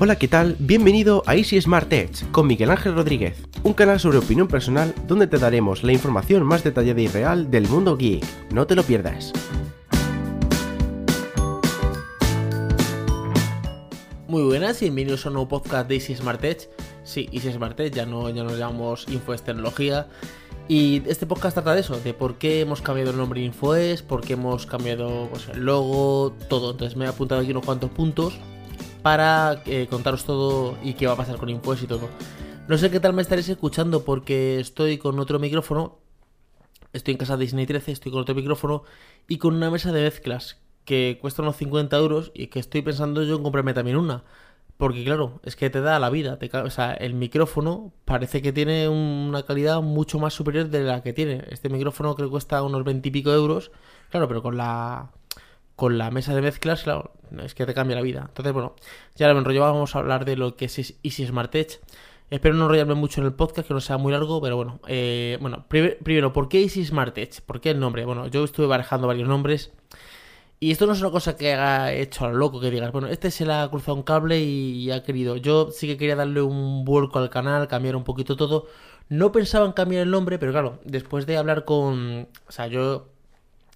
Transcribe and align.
Hola, 0.00 0.14
¿qué 0.14 0.28
tal? 0.28 0.54
Bienvenido 0.60 1.24
a 1.26 1.34
Easy 1.34 1.60
Smart 1.60 1.92
Edge 1.92 2.24
con 2.30 2.46
Miguel 2.46 2.70
Ángel 2.70 2.94
Rodríguez, 2.94 3.42
un 3.64 3.72
canal 3.72 3.98
sobre 3.98 4.18
opinión 4.18 4.46
personal 4.46 4.94
donde 5.08 5.26
te 5.26 5.38
daremos 5.38 5.82
la 5.82 5.92
información 5.92 6.44
más 6.44 6.62
detallada 6.62 7.00
y 7.00 7.08
real 7.08 7.50
del 7.50 7.66
mundo 7.66 7.96
geek. 7.96 8.24
No 8.52 8.64
te 8.64 8.76
lo 8.76 8.84
pierdas. 8.84 9.32
Muy 14.28 14.44
buenas 14.44 14.80
y 14.82 14.84
bienvenidos 14.84 15.26
a 15.26 15.30
un 15.30 15.34
nuevo 15.34 15.48
podcast 15.48 15.88
de 15.88 15.96
Easy 15.96 16.14
Smart 16.14 16.44
Edge. 16.44 16.70
Sí, 17.02 17.28
Easy 17.32 17.50
Smart 17.50 17.80
Edge, 17.80 17.96
ya 17.96 18.06
no, 18.06 18.30
ya 18.30 18.44
nos 18.44 18.56
llamamos 18.56 19.04
Infoes 19.08 19.42
Tecnología. 19.42 20.06
Y 20.68 21.02
este 21.08 21.26
podcast 21.26 21.54
trata 21.54 21.74
de 21.74 21.80
eso, 21.80 21.98
de 21.98 22.14
por 22.14 22.36
qué 22.36 22.60
hemos 22.60 22.82
cambiado 22.82 23.10
el 23.10 23.16
nombre 23.16 23.40
Infoes, 23.40 24.02
por 24.02 24.20
qué 24.20 24.34
hemos 24.34 24.64
cambiado 24.64 25.28
pues, 25.28 25.48
el 25.48 25.64
logo, 25.64 26.36
todo. 26.48 26.70
Entonces 26.70 26.96
me 26.96 27.04
he 27.04 27.08
apuntado 27.08 27.40
aquí 27.40 27.50
unos 27.50 27.64
cuantos 27.64 27.90
puntos 27.90 28.38
para 29.08 29.62
eh, 29.64 29.86
contaros 29.88 30.26
todo 30.26 30.76
y 30.82 30.92
qué 30.92 31.06
va 31.06 31.14
a 31.14 31.16
pasar 31.16 31.38
con 31.38 31.48
Infoes 31.48 31.82
y 31.82 31.86
todo. 31.86 32.10
No 32.68 32.76
sé 32.76 32.90
qué 32.90 33.00
tal 33.00 33.14
me 33.14 33.22
estaréis 33.22 33.48
escuchando 33.48 34.04
porque 34.04 34.60
estoy 34.60 34.98
con 34.98 35.18
otro 35.18 35.38
micrófono. 35.38 35.96
Estoy 36.92 37.12
en 37.12 37.18
casa 37.18 37.38
de 37.38 37.44
Disney 37.44 37.64
13, 37.64 37.90
estoy 37.90 38.12
con 38.12 38.20
otro 38.20 38.34
micrófono 38.34 38.82
y 39.26 39.38
con 39.38 39.54
una 39.54 39.70
mesa 39.70 39.92
de 39.92 40.02
mezclas 40.02 40.60
que 40.84 41.16
cuesta 41.22 41.40
unos 41.40 41.56
50 41.56 41.96
euros 41.96 42.32
y 42.34 42.48
que 42.48 42.58
estoy 42.58 42.82
pensando 42.82 43.22
yo 43.22 43.36
en 43.36 43.42
comprarme 43.42 43.72
también 43.72 43.96
una. 43.96 44.24
Porque 44.76 45.02
claro, 45.04 45.40
es 45.42 45.56
que 45.56 45.70
te 45.70 45.80
da 45.80 45.98
la 45.98 46.10
vida. 46.10 46.38
o 46.62 46.70
sea, 46.70 46.92
el 46.92 47.14
micrófono 47.14 47.94
parece 48.04 48.42
que 48.42 48.52
tiene 48.52 48.90
una 48.90 49.42
calidad 49.44 49.80
mucho 49.80 50.18
más 50.18 50.34
superior 50.34 50.68
de 50.68 50.82
la 50.82 51.02
que 51.02 51.14
tiene. 51.14 51.44
Este 51.48 51.70
micrófono 51.70 52.14
creo 52.14 52.28
que 52.28 52.32
cuesta 52.32 52.62
unos 52.62 52.84
20 52.84 53.08
y 53.08 53.10
pico 53.10 53.32
euros. 53.32 53.70
Claro, 54.10 54.28
pero 54.28 54.42
con 54.42 54.58
la 54.58 55.12
con 55.78 55.96
la 55.96 56.10
mesa 56.10 56.34
de 56.34 56.42
mezclas, 56.42 56.82
claro, 56.82 57.12
es 57.40 57.54
que 57.54 57.64
te 57.64 57.72
cambia 57.72 57.94
la 57.94 58.02
vida. 58.02 58.24
Entonces, 58.26 58.52
bueno, 58.52 58.74
ya 59.14 59.32
lo 59.32 59.38
enrollo, 59.38 59.60
vamos 59.60 59.94
a 59.94 60.00
hablar 60.00 60.24
de 60.24 60.34
lo 60.34 60.56
que 60.56 60.64
es 60.64 60.76
Easy 61.04 61.24
Smart 61.24 61.54
Edge. 61.54 61.78
Espero 62.30 62.56
no 62.56 62.64
enrollarme 62.64 62.94
mucho 62.94 63.20
en 63.20 63.28
el 63.28 63.32
podcast, 63.32 63.68
que 63.68 63.74
no 63.74 63.80
sea 63.80 63.96
muy 63.96 64.10
largo, 64.10 64.40
pero 64.42 64.56
bueno. 64.56 64.80
Eh, 64.88 65.38
bueno, 65.40 65.66
primero, 65.68 66.32
¿por 66.32 66.48
qué 66.48 66.62
Easy 66.62 66.84
Smart 66.84 67.16
Edge? 67.16 67.42
¿Por 67.46 67.60
qué 67.60 67.70
el 67.70 67.78
nombre? 67.78 68.04
Bueno, 68.04 68.26
yo 68.26 68.42
estuve 68.42 68.66
barajando 68.66 69.06
varios 69.06 69.28
nombres. 69.28 69.70
Y 70.58 70.72
esto 70.72 70.88
no 70.88 70.94
es 70.94 71.00
una 71.00 71.12
cosa 71.12 71.36
que 71.36 71.52
haya 71.52 71.92
hecho 71.92 72.24
a 72.24 72.30
lo 72.30 72.38
loco, 72.38 72.60
que 72.60 72.72
digas, 72.72 72.90
bueno, 72.90 73.06
este 73.06 73.30
se 73.30 73.46
le 73.46 73.52
ha 73.52 73.68
cruzado 73.70 73.96
un 73.96 74.02
cable 74.02 74.40
y 74.40 74.90
ha 74.90 75.04
querido. 75.04 75.36
Yo 75.36 75.70
sí 75.70 75.86
que 75.86 75.96
quería 75.96 76.16
darle 76.16 76.42
un 76.42 76.84
vuelco 76.84 77.20
al 77.20 77.30
canal, 77.30 77.68
cambiar 77.68 77.94
un 77.94 78.02
poquito 78.02 78.34
todo. 78.36 78.66
No 79.08 79.30
pensaba 79.30 79.64
en 79.64 79.72
cambiar 79.72 80.02
el 80.02 80.10
nombre, 80.10 80.40
pero 80.40 80.50
claro, 80.50 80.80
después 80.84 81.24
de 81.24 81.36
hablar 81.36 81.64
con. 81.64 82.26
O 82.48 82.52
sea, 82.52 82.66
yo 82.66 83.06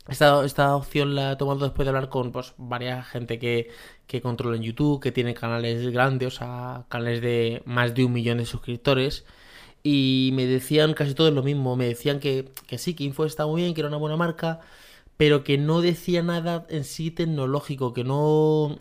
esta, 0.08 0.45
esta 0.45 0.77
opción 0.77 1.14
la 1.14 1.33
he 1.33 1.36
tomado 1.36 1.61
después 1.64 1.86
de 1.86 1.91
hablar 1.91 2.08
con 2.08 2.33
pues, 2.33 2.55
varias 2.58 3.06
gente 3.08 3.39
que, 3.39 3.70
que 4.06 4.20
controla 4.20 4.56
en 4.56 4.62
YouTube, 4.62 5.00
que 5.00 5.12
tiene 5.12 5.34
canales 5.34 5.86
grandes, 5.92 6.28
o 6.28 6.31
sea, 6.39 6.84
canales 6.89 7.20
de 7.22 7.62
más 7.67 7.95
de 7.95 8.05
un 8.05 8.12
millón 8.12 8.39
de 8.39 8.47
suscriptores. 8.47 9.25
Y 9.84 10.30
me 10.34 10.47
decían 10.47 10.95
casi 10.95 11.14
todo 11.14 11.30
lo 11.30 11.42
mismo. 11.42 11.77
Me 11.77 11.86
decían 11.86 12.20
que, 12.20 12.50
que 12.67 12.78
sí, 12.78 12.95
que 12.95 13.05
Info 13.05 13.25
está 13.25 13.47
muy 13.47 13.62
bien, 13.62 13.75
que 13.75 13.80
era 13.80 13.89
una 13.89 13.97
buena 13.98 14.17
marca, 14.17 14.61
pero 15.17 15.45
que 15.45 15.58
no 15.58 15.80
decía 15.80 16.23
nada 16.23 16.67
en 16.70 16.84
sí 16.84 17.11
tecnológico, 17.11 17.92
que 17.92 18.05
no. 18.05 18.77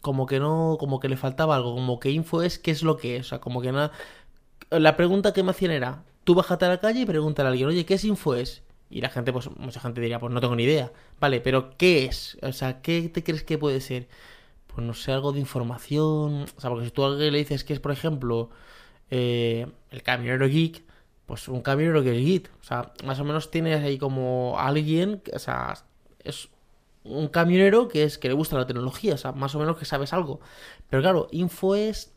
Como 0.00 0.26
que 0.26 0.40
no. 0.40 0.76
Como 0.80 1.00
que 1.00 1.08
le 1.08 1.16
faltaba 1.16 1.56
algo. 1.56 1.74
Como 1.74 2.00
que 2.00 2.10
Info 2.10 2.42
es 2.42 2.58
qué 2.58 2.70
es 2.72 2.82
lo 2.82 2.96
que 2.96 3.16
es. 3.16 3.26
O 3.26 3.28
sea, 3.30 3.40
como 3.40 3.60
que 3.62 3.72
nada. 3.72 3.92
La 4.70 4.96
pregunta 4.96 5.32
que 5.32 5.42
me 5.42 5.50
hacían 5.52 5.72
era: 5.72 6.04
tú 6.24 6.34
bájate 6.34 6.64
a 6.64 6.68
la 6.68 6.80
calle 6.80 7.00
y 7.00 7.06
pregúntale 7.06 7.48
a 7.48 7.50
alguien, 7.52 7.68
oye, 7.68 7.84
¿qué 7.86 7.94
es 7.94 8.04
Info? 8.04 8.34
Y 8.94 9.00
la 9.00 9.10
gente, 9.10 9.32
pues 9.32 9.50
mucha 9.58 9.80
gente 9.80 10.00
diría, 10.00 10.20
pues 10.20 10.32
no 10.32 10.40
tengo 10.40 10.54
ni 10.54 10.62
idea. 10.62 10.92
Vale, 11.18 11.40
pero 11.40 11.76
¿qué 11.76 12.04
es? 12.04 12.38
O 12.42 12.52
sea, 12.52 12.80
¿qué 12.80 13.08
te 13.08 13.24
crees 13.24 13.42
que 13.42 13.58
puede 13.58 13.80
ser? 13.80 14.06
Pues 14.68 14.86
no 14.86 14.94
sé, 14.94 15.10
algo 15.10 15.32
de 15.32 15.40
información. 15.40 16.44
O 16.56 16.60
sea, 16.60 16.70
porque 16.70 16.86
si 16.86 16.90
tú 16.92 17.02
a 17.02 17.08
alguien 17.08 17.32
le 17.32 17.40
dices 17.40 17.64
que 17.64 17.72
es, 17.72 17.80
por 17.80 17.90
ejemplo, 17.90 18.50
eh, 19.10 19.66
el 19.90 20.02
camionero 20.04 20.46
geek, 20.48 20.84
pues 21.26 21.48
un 21.48 21.60
camionero 21.62 22.04
que 22.04 22.16
es 22.16 22.24
geek. 22.24 22.50
O 22.60 22.62
sea, 22.62 22.92
más 23.04 23.18
o 23.18 23.24
menos 23.24 23.50
tienes 23.50 23.82
ahí 23.82 23.98
como 23.98 24.54
alguien, 24.60 25.22
o 25.32 25.38
sea, 25.40 25.74
es 26.20 26.50
un 27.02 27.26
camionero 27.26 27.88
que 27.88 28.04
es 28.04 28.16
que 28.16 28.28
le 28.28 28.34
gusta 28.34 28.56
la 28.56 28.66
tecnología, 28.66 29.14
o 29.14 29.18
sea, 29.18 29.32
más 29.32 29.56
o 29.56 29.58
menos 29.58 29.76
que 29.76 29.86
sabes 29.86 30.12
algo. 30.12 30.38
Pero 30.88 31.02
claro, 31.02 31.26
info 31.32 31.74
es 31.74 32.14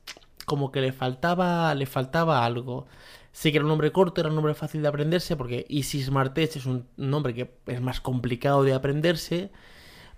como 0.48 0.72
que 0.72 0.80
le 0.80 0.94
faltaba, 0.94 1.76
le 1.76 1.86
faltaba 1.86 2.46
algo. 2.46 2.88
Sí 3.34 3.52
que 3.52 3.58
era 3.58 3.66
un 3.66 3.70
nombre 3.70 3.92
corto, 3.92 4.22
era 4.22 4.30
un 4.30 4.36
nombre 4.36 4.54
fácil 4.54 4.82
de 4.82 4.88
aprenderse, 4.88 5.36
porque 5.36 5.66
Easy 5.70 6.02
Smart 6.02 6.36
Edge 6.38 6.58
es 6.60 6.66
un 6.66 6.88
nombre 6.96 7.34
que 7.34 7.52
es 7.68 7.82
más 7.82 8.00
complicado 8.00 8.64
de 8.64 8.74
aprenderse, 8.74 9.52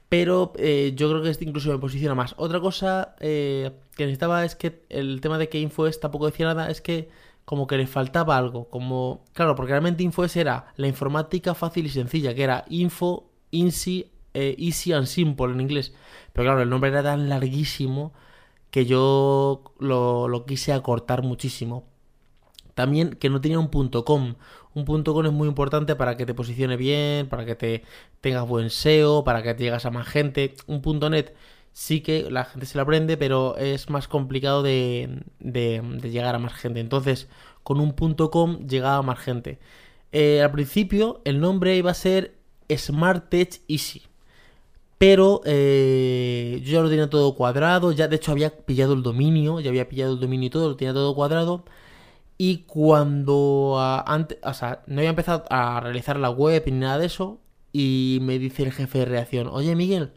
pero 0.07 0.53
eh, 0.57 0.93
yo 0.95 1.09
creo 1.09 1.23
que 1.23 1.31
este 1.31 1.45
incluso 1.45 1.71
me 1.71 1.79
posiciona 1.79 2.13
más. 2.13 2.35
Otra 2.37 2.59
cosa 2.59 3.15
eh, 3.19 3.71
que 3.95 4.05
necesitaba 4.05 4.45
es 4.45 4.55
que 4.55 4.85
el 4.89 5.19
tema 5.19 5.39
de 5.39 5.49
que 5.49 5.59
InfoS 5.59 5.99
tampoco 5.99 6.27
decía 6.27 6.45
nada, 6.45 6.69
es 6.69 6.79
que 6.81 7.09
como 7.43 7.65
que 7.65 7.77
le 7.77 7.87
faltaba 7.87 8.37
algo, 8.37 8.69
como, 8.69 9.25
claro, 9.33 9.55
porque 9.55 9.71
realmente 9.71 10.03
InfoS 10.03 10.35
era 10.35 10.67
la 10.77 10.87
informática 10.87 11.55
fácil 11.55 11.87
y 11.87 11.89
sencilla, 11.89 12.35
que 12.35 12.43
era 12.43 12.65
Info, 12.69 13.31
Easy, 13.51 14.11
eh, 14.35 14.55
Easy 14.59 14.93
and 14.93 15.07
Simple 15.07 15.53
en 15.53 15.61
inglés. 15.61 15.93
Pero 16.33 16.45
claro, 16.45 16.61
el 16.61 16.69
nombre 16.69 16.91
era 16.91 17.01
tan 17.01 17.29
larguísimo 17.29 18.13
que 18.71 18.85
yo 18.85 19.63
lo, 19.79 20.45
quise 20.47 20.73
acortar 20.73 21.23
muchísimo. 21.23 21.87
También 22.75 23.11
que 23.11 23.29
no 23.29 23.41
tenía 23.41 23.59
un 23.59 23.69
punto 23.69 24.05
.com. 24.05 24.35
Un 24.73 24.85
punto 24.85 25.13
.com 25.13 25.25
es 25.25 25.31
muy 25.31 25.47
importante 25.47 25.95
para 25.95 26.15
que 26.17 26.25
te 26.25 26.33
posicione 26.33 26.77
bien, 26.77 27.27
para 27.27 27.45
que 27.45 27.55
te 27.55 27.83
tengas 28.21 28.47
buen 28.47 28.69
SEO, 28.69 29.23
para 29.23 29.43
que 29.43 29.53
te 29.53 29.63
llegas 29.63 29.85
a 29.85 29.91
más 29.91 30.07
gente. 30.07 30.55
Un 30.67 30.81
punto 30.81 31.09
.net 31.09 31.33
sí 31.73 32.01
que 32.01 32.29
la 32.29 32.45
gente 32.45 32.65
se 32.65 32.77
lo 32.77 32.83
aprende, 32.83 33.17
pero 33.17 33.57
es 33.57 33.89
más 33.89 34.07
complicado 34.07 34.63
de, 34.63 35.23
llegar 35.39 36.35
a 36.35 36.39
más 36.39 36.53
gente. 36.53 36.79
Entonces, 36.79 37.27
con 37.63 37.79
un 37.79 37.91
.com 37.91 38.67
llegaba 38.67 39.01
más 39.01 39.19
gente. 39.19 39.59
Eh, 40.11 40.41
al 40.41 40.51
principio, 40.51 41.21
el 41.25 41.39
nombre 41.39 41.75
iba 41.75 41.91
a 41.91 41.93
ser 41.93 42.35
Smart 42.75 43.29
Tech 43.29 43.61
Easy. 43.67 44.08
Pero 44.99 45.41
eh, 45.45 46.61
yo 46.63 46.73
ya 46.73 46.81
lo 46.81 46.89
tenía 46.89 47.09
todo 47.09 47.35
cuadrado. 47.35 47.91
Ya 47.91 48.07
de 48.07 48.17
hecho 48.17 48.31
había 48.31 48.51
pillado 48.51 48.93
el 48.93 49.03
dominio. 49.03 49.59
Ya 49.59 49.69
había 49.69 49.89
pillado 49.89 50.13
el 50.13 50.19
dominio 50.19 50.47
y 50.47 50.49
todo. 50.51 50.69
Lo 50.69 50.75
tenía 50.75 50.93
todo 50.93 51.15
cuadrado. 51.15 51.65
Y 52.41 52.59
cuando 52.67 53.77
antes, 54.05 54.37
o 54.43 54.53
sea, 54.53 54.83
no 54.87 54.99
había 54.99 55.09
empezado 55.09 55.43
a 55.49 55.81
realizar 55.81 56.17
la 56.17 56.29
web 56.29 56.63
ni 56.67 56.71
nada 56.71 56.97
de 56.97 57.07
eso, 57.07 57.41
y 57.73 58.19
me 58.21 58.39
dice 58.39 58.63
el 58.63 58.71
jefe 58.71 58.99
de 58.99 59.05
reacción, 59.05 59.47
oye 59.47 59.75
Miguel, 59.75 60.13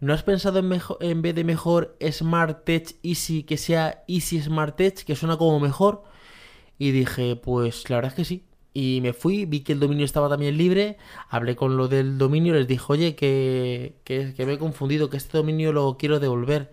¿no 0.00 0.14
has 0.14 0.22
pensado 0.22 0.58
en, 0.60 0.68
mejor, 0.68 0.98
en 1.00 1.22
vez 1.22 1.34
de 1.34 1.44
mejor 1.44 1.96
Smart 2.10 2.64
Tech 2.64 2.96
Easy 3.02 3.42
que 3.44 3.58
sea 3.58 4.04
Easy 4.08 4.40
Smart 4.40 4.76
Tech, 4.76 5.04
que 5.04 5.16
suena 5.16 5.36
como 5.36 5.60
mejor? 5.60 6.04
Y 6.78 6.92
dije, 6.92 7.36
pues 7.36 7.88
la 7.90 7.96
verdad 7.96 8.12
es 8.12 8.16
que 8.16 8.24
sí. 8.24 8.44
Y 8.74 9.00
me 9.02 9.12
fui, 9.12 9.46
vi 9.46 9.60
que 9.60 9.72
el 9.72 9.80
dominio 9.80 10.04
estaba 10.04 10.28
también 10.28 10.58
libre, 10.58 10.98
hablé 11.28 11.54
con 11.54 11.76
lo 11.76 11.86
del 11.88 12.18
dominio, 12.18 12.54
les 12.54 12.66
dije, 12.66 12.84
oye, 12.88 13.14
que, 13.14 13.94
que, 14.04 14.34
me 14.44 14.54
he 14.54 14.58
confundido, 14.58 15.08
que 15.10 15.16
este 15.16 15.38
dominio 15.38 15.72
lo 15.72 15.96
quiero 15.96 16.18
devolver. 16.20 16.72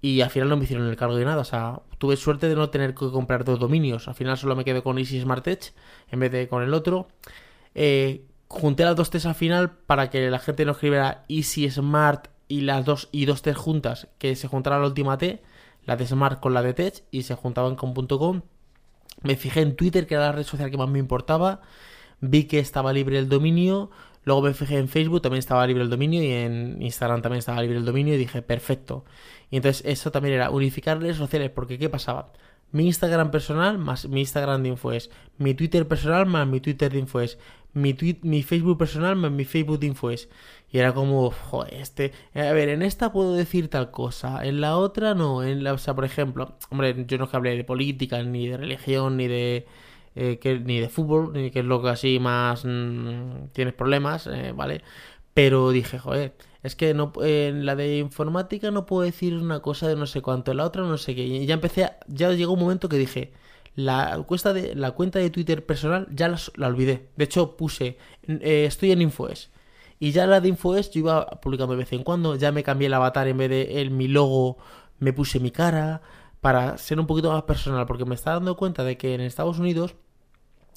Y 0.00 0.22
al 0.22 0.30
final 0.30 0.48
no 0.48 0.56
me 0.56 0.64
hicieron 0.64 0.88
el 0.88 0.96
cargo 0.96 1.14
de 1.14 1.24
nada. 1.26 1.42
O 1.42 1.44
sea, 1.44 1.82
tuve 1.98 2.16
suerte 2.16 2.48
de 2.48 2.56
no 2.56 2.70
tener 2.70 2.94
que 2.94 3.10
comprar 3.10 3.44
dos 3.44 3.60
dominios. 3.60 4.08
Al 4.08 4.14
final 4.14 4.36
solo 4.38 4.56
me 4.56 4.64
quedé 4.64 4.82
con 4.82 4.98
Easy 4.98 5.20
Smart 5.20 5.46
Edge 5.46 5.72
en 6.10 6.20
vez 6.20 6.32
de 6.32 6.48
con 6.48 6.62
el 6.62 6.74
otro. 6.74 7.08
Eh, 7.74 8.24
junté 8.48 8.84
las 8.84 8.96
dos 8.96 9.10
T's 9.10 9.26
al 9.26 9.34
final 9.34 9.70
para 9.70 10.10
que 10.10 10.30
la 10.30 10.38
gente 10.38 10.64
no 10.64 10.72
escribiera 10.72 11.24
Easy 11.28 11.70
Smart 11.70 12.28
y 12.48 12.62
las 12.62 12.84
dos 12.84 13.08
y 13.12 13.26
dos 13.26 13.42
T's 13.42 13.56
juntas, 13.56 14.08
que 14.18 14.36
se 14.36 14.48
juntara 14.48 14.78
la 14.78 14.86
última 14.86 15.18
T, 15.18 15.42
la 15.84 15.96
de 15.96 16.06
Smart 16.06 16.40
con 16.40 16.54
la 16.54 16.62
de 16.62 16.74
Tech 16.74 17.04
y 17.10 17.22
se 17.22 17.34
juntaban 17.34 17.76
con 17.76 17.94
.com. 17.94 18.42
Me 19.22 19.36
fijé 19.36 19.60
en 19.60 19.76
Twitter, 19.76 20.06
que 20.06 20.14
era 20.14 20.26
la 20.26 20.32
red 20.32 20.44
social 20.44 20.70
que 20.70 20.78
más 20.78 20.88
me 20.88 20.98
importaba. 20.98 21.60
Vi 22.20 22.44
que 22.44 22.58
estaba 22.58 22.92
libre 22.92 23.18
el 23.18 23.28
dominio. 23.28 23.90
Luego 24.24 24.42
me 24.42 24.54
fijé 24.54 24.78
en 24.78 24.88
Facebook, 24.88 25.22
también 25.22 25.40
estaba 25.40 25.66
libre 25.66 25.82
el 25.82 25.90
dominio. 25.90 26.22
Y 26.22 26.32
en 26.32 26.80
Instagram 26.80 27.22
también 27.22 27.40
estaba 27.40 27.60
libre 27.60 27.76
el 27.78 27.84
dominio. 27.84 28.14
Y 28.14 28.18
dije, 28.18 28.42
perfecto. 28.42 29.04
Y 29.50 29.56
entonces 29.56 29.82
eso 29.86 30.10
también 30.10 30.34
era 30.34 30.50
unificar 30.50 31.00
redes 31.00 31.16
sociales, 31.16 31.50
porque 31.50 31.78
¿qué 31.78 31.88
pasaba? 31.90 32.32
Mi 32.72 32.86
Instagram 32.86 33.30
personal 33.30 33.76
más 33.76 34.08
mi 34.08 34.20
Instagram 34.20 34.62
de 34.62 34.70
Infoes, 34.70 35.10
mi 35.36 35.52
Twitter 35.52 35.86
personal 35.86 36.24
más 36.24 36.46
mi 36.48 36.58
Twitter 36.58 36.90
de 36.90 37.00
Infoes, 37.00 37.38
mi, 37.74 37.94
mi 38.22 38.42
Facebook 38.42 38.78
personal 38.78 39.14
más 39.16 39.30
mi 39.30 39.44
Facebook 39.44 39.78
de 39.78 39.88
Infoes. 39.88 40.30
Y 40.72 40.78
era 40.78 40.94
como, 40.94 41.30
joder, 41.30 41.74
este, 41.74 42.12
a 42.34 42.52
ver, 42.52 42.70
en 42.70 42.82
esta 42.82 43.12
puedo 43.12 43.34
decir 43.34 43.68
tal 43.68 43.90
cosa, 43.90 44.44
en 44.44 44.60
la 44.62 44.78
otra 44.78 45.14
no, 45.14 45.42
en 45.42 45.62
la, 45.62 45.74
o 45.74 45.78
sea, 45.78 45.94
por 45.94 46.04
ejemplo, 46.06 46.56
hombre, 46.70 47.04
yo 47.06 47.18
no 47.18 47.24
es 47.24 47.30
que 47.30 47.36
hable 47.36 47.56
de 47.56 47.64
política, 47.64 48.22
ni 48.22 48.48
de 48.48 48.56
religión, 48.56 49.16
ni 49.16 49.28
de... 49.28 49.66
Eh, 50.14 50.38
que, 50.38 50.58
ni 50.58 50.78
de 50.78 50.90
fútbol, 50.90 51.32
ni 51.32 51.50
que 51.50 51.60
es 51.60 51.64
lo 51.64 51.82
que 51.82 51.88
así 51.88 52.18
más 52.18 52.64
mm, 52.66 53.48
tienes 53.52 53.72
problemas, 53.74 54.26
eh, 54.26 54.52
¿vale? 54.54 54.82
Pero 55.34 55.70
dije, 55.70 55.98
joder, 55.98 56.34
es 56.62 56.76
que 56.76 56.94
no, 56.94 57.12
en 57.22 57.66
la 57.66 57.76
de 57.76 57.98
informática 57.98 58.70
no 58.70 58.86
puedo 58.86 59.02
decir 59.02 59.34
una 59.34 59.60
cosa 59.60 59.88
de 59.88 59.96
no 59.96 60.06
sé 60.06 60.22
cuánto, 60.22 60.50
en 60.50 60.58
la 60.58 60.66
otra 60.66 60.82
no 60.82 60.98
sé 60.98 61.14
qué. 61.14 61.22
Y 61.24 61.46
ya 61.46 61.54
empecé, 61.54 61.90
ya 62.08 62.30
llegó 62.32 62.52
un 62.54 62.60
momento 62.60 62.88
que 62.88 62.98
dije, 62.98 63.32
la, 63.74 64.22
cuesta 64.26 64.52
de, 64.52 64.74
la 64.74 64.92
cuenta 64.92 65.18
de 65.18 65.30
Twitter 65.30 65.64
personal 65.64 66.06
ya 66.12 66.28
la, 66.28 66.66
olvidé. 66.66 67.08
De 67.16 67.24
hecho, 67.24 67.56
puse, 67.56 67.98
eh, 68.26 68.64
estoy 68.66 68.92
en 68.92 69.02
Infoes. 69.02 69.50
Y 70.02 70.10
ya 70.10 70.26
la 70.26 70.40
de 70.40 70.48
Infoes 70.48 70.90
yo 70.90 70.98
iba 70.98 71.26
publicando 71.40 71.74
de 71.74 71.78
vez 71.78 71.92
en 71.92 72.02
cuando, 72.02 72.34
ya 72.34 72.50
me 72.50 72.64
cambié 72.64 72.88
el 72.88 72.94
avatar 72.94 73.28
en 73.28 73.36
vez 73.36 73.48
de 73.48 73.80
el, 73.80 73.92
mi 73.92 74.08
logo, 74.08 74.58
me 74.98 75.12
puse 75.12 75.38
mi 75.38 75.52
cara 75.52 76.02
para 76.40 76.76
ser 76.76 76.98
un 76.98 77.06
poquito 77.06 77.30
más 77.30 77.44
personal, 77.44 77.86
porque 77.86 78.04
me 78.04 78.16
estaba 78.16 78.34
dando 78.34 78.56
cuenta 78.56 78.82
de 78.82 78.96
que 78.96 79.14
en 79.14 79.20
Estados 79.20 79.60
Unidos 79.60 79.94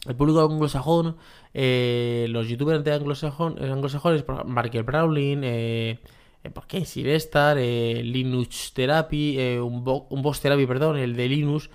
el 0.08 0.16
público 0.16 0.42
anglosajón, 0.42 1.18
eh, 1.56 2.28
los 2.30 2.48
youtubers 2.48 2.84
de 2.84 2.94
anglosajón, 2.94 3.56
eh, 3.60 3.72
anglosajones, 3.72 4.24
Markel 4.46 4.84
Browning, 4.84 5.42
eh, 5.44 6.00
eh, 6.44 6.50
¿por 6.52 6.68
qué? 6.68 6.86
Sirestar, 6.86 7.58
eh, 7.60 8.04
Linux 8.04 8.74
Therapy, 8.76 9.40
eh, 9.40 9.60
un, 9.60 9.84
un 10.08 10.22
Boss 10.22 10.40
Therapy, 10.40 10.68
perdón, 10.68 10.98
el 10.98 11.16
de 11.16 11.30
Linux, 11.30 11.72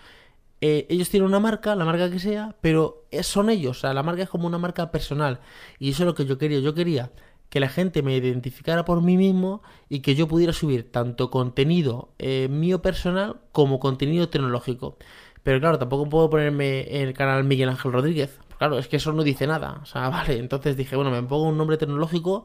eh, 0.60 0.86
ellos 0.88 1.08
tienen 1.08 1.26
una 1.26 1.40
marca, 1.40 1.74
la 1.74 1.84
marca 1.84 2.10
que 2.10 2.20
sea, 2.20 2.54
pero 2.60 3.06
son 3.22 3.50
ellos, 3.50 3.78
o 3.78 3.80
sea, 3.80 3.94
la 3.94 4.04
marca 4.04 4.22
es 4.22 4.28
como 4.28 4.46
una 4.46 4.58
marca 4.58 4.92
personal. 4.92 5.40
Y 5.80 5.90
eso 5.90 6.04
es 6.04 6.06
lo 6.06 6.14
que 6.14 6.26
yo 6.26 6.38
quería. 6.38 6.60
Yo 6.60 6.74
quería 6.74 7.10
que 7.50 7.60
la 7.60 7.68
gente 7.68 8.02
me 8.02 8.16
identificara 8.16 8.84
por 8.84 9.02
mí 9.02 9.16
mismo 9.16 9.62
y 9.88 10.00
que 10.00 10.14
yo 10.14 10.28
pudiera 10.28 10.52
subir 10.52 10.90
tanto 10.90 11.30
contenido 11.30 12.10
eh, 12.18 12.48
mío 12.48 12.80
personal 12.80 13.40
como 13.52 13.80
contenido 13.80 14.28
tecnológico. 14.28 14.96
Pero 15.42 15.60
claro, 15.60 15.78
tampoco 15.78 16.08
puedo 16.08 16.30
ponerme 16.30 16.96
en 16.96 17.08
el 17.08 17.14
canal 17.14 17.44
Miguel 17.44 17.68
Ángel 17.68 17.92
Rodríguez. 17.92 18.38
Claro, 18.58 18.78
es 18.78 18.88
que 18.88 18.96
eso 18.96 19.12
no 19.12 19.22
dice 19.22 19.46
nada. 19.46 19.80
O 19.82 19.86
sea, 19.86 20.08
vale, 20.10 20.38
entonces 20.38 20.76
dije, 20.76 20.96
bueno, 20.96 21.10
me 21.10 21.22
pongo 21.22 21.44
un 21.44 21.58
nombre 21.58 21.76
tecnológico 21.76 22.44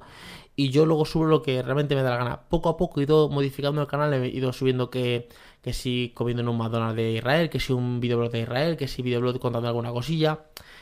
y 0.55 0.69
yo 0.69 0.85
luego 0.85 1.05
subo 1.05 1.25
lo 1.25 1.41
que 1.41 1.61
realmente 1.61 1.95
me 1.95 2.01
da 2.01 2.11
la 2.11 2.17
gana. 2.17 2.41
Poco 2.49 2.69
a 2.69 2.77
poco 2.77 2.99
he 2.99 3.03
ido 3.03 3.29
modificando 3.29 3.81
el 3.81 3.87
canal, 3.87 4.13
he 4.13 4.27
ido 4.29 4.53
subiendo 4.53 4.89
que, 4.89 5.27
que 5.61 5.73
si 5.73 6.13
comiendo 6.15 6.41
en 6.41 6.49
un 6.49 6.57
McDonald's 6.57 6.95
de 6.95 7.11
Israel, 7.11 7.49
que 7.49 7.59
si 7.59 7.73
un 7.73 7.99
videoblog 7.99 8.31
de 8.31 8.41
Israel, 8.41 8.77
que 8.77 8.87
si 8.87 9.01
videoblog 9.01 9.39
contando 9.39 9.67
alguna 9.67 9.91
cosilla. 9.91 10.39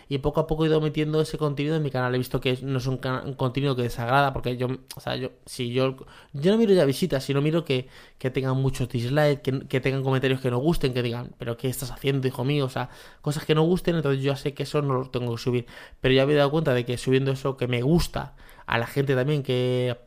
Y 0.10 0.18
poco 0.20 0.42
a 0.42 0.48
poco 0.48 0.66
he 0.66 0.68
ido 0.68 0.82
metiendo 0.82 1.22
ese 1.22 1.38
contenido 1.38 1.76
en 1.76 1.84
mi 1.84 1.92
canal. 1.92 2.14
He 2.16 2.18
visto 2.18 2.40
que 2.40 2.58
no 2.62 2.78
es 2.78 2.88
un, 2.88 2.98
contenido 3.36 3.76
que 3.76 3.84
desagrada, 3.84 4.34
porque 4.34 4.58
yo, 4.58 4.68
o 4.96 5.00
sea, 5.00 5.16
yo, 5.16 5.32
si 5.46 5.72
yo, 5.72 5.96
yo 6.34 6.52
no 6.52 6.58
miro 6.58 6.74
ya 6.74 6.86
visitas, 6.86 7.24
sino 7.24 7.42
miro 7.42 7.66
que, 7.66 7.88
que 8.18 8.30
tengan 8.30 8.58
muchos 8.58 8.90
dislikes, 8.90 9.42
que, 9.42 9.68
que 9.68 9.80
tengan 9.80 10.04
comentarios 10.04 10.42
que 10.42 10.52
no 10.52 10.60
gusten, 10.60 10.94
que 10.94 11.02
digan, 11.02 11.34
pero 11.38 11.58
¿qué 11.58 11.70
estás 11.70 11.92
haciendo, 11.92 12.28
hijo 12.28 12.44
mío? 12.44 12.66
O 12.66 12.70
sea, 12.70 12.90
cosas 13.22 13.46
que 13.46 13.56
no 13.56 13.64
gusten, 13.64 13.96
entonces 13.96 14.24
yo 14.24 14.34
ya 14.34 14.38
sé 14.38 14.54
que 14.54 14.64
eso 14.64 14.82
no 14.82 14.94
lo 14.96 15.10
tengo 15.10 15.36
que 15.36 15.42
subir. 15.42 15.66
Pero 16.02 16.14
ya 16.14 16.26
me 16.26 16.34
he 16.34 16.36
dado 16.36 16.52
cuenta 16.52 16.74
de 16.74 16.86
que 16.86 16.98
subiendo 16.98 17.32
eso 17.32 17.58
que 17.58 17.68
me 17.68 17.82
gusta, 17.82 18.36
a 18.66 18.78
la 18.78 18.88
gente 18.88 19.16
también 19.16 19.44
que, 19.44 19.98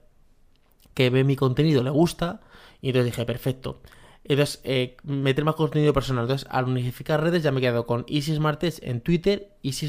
que 0.94 1.10
ve 1.10 1.25
mi 1.25 1.37
contenido 1.37 1.82
le 1.82 1.90
gusta. 1.90 2.40
Y 2.81 2.88
entonces 2.88 3.12
dije, 3.12 3.25
perfecto. 3.26 3.81
Entonces, 4.28 4.61
eh, 4.64 4.96
meter 5.05 5.44
más 5.44 5.55
contenido 5.55 5.93
personal. 5.93 6.25
Entonces, 6.25 6.49
al 6.50 6.64
unificar 6.64 7.23
redes 7.23 7.43
ya 7.43 7.52
me 7.52 7.58
he 7.58 7.61
quedado 7.61 7.87
con 7.87 8.05
Easy 8.08 8.37
en 8.82 9.00
Twitter, 9.00 9.50
Easy 9.62 9.88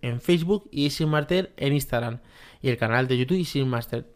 en 0.00 0.20
Facebook 0.20 0.68
y 0.70 0.84
Easy 0.84 1.04
en 1.56 1.72
Instagram. 1.72 2.20
Y 2.62 2.70
el 2.70 2.78
canal 2.78 3.06
de 3.06 3.18
YouTube 3.18 3.38
Easy, 3.38 3.64
Master. 3.64 4.06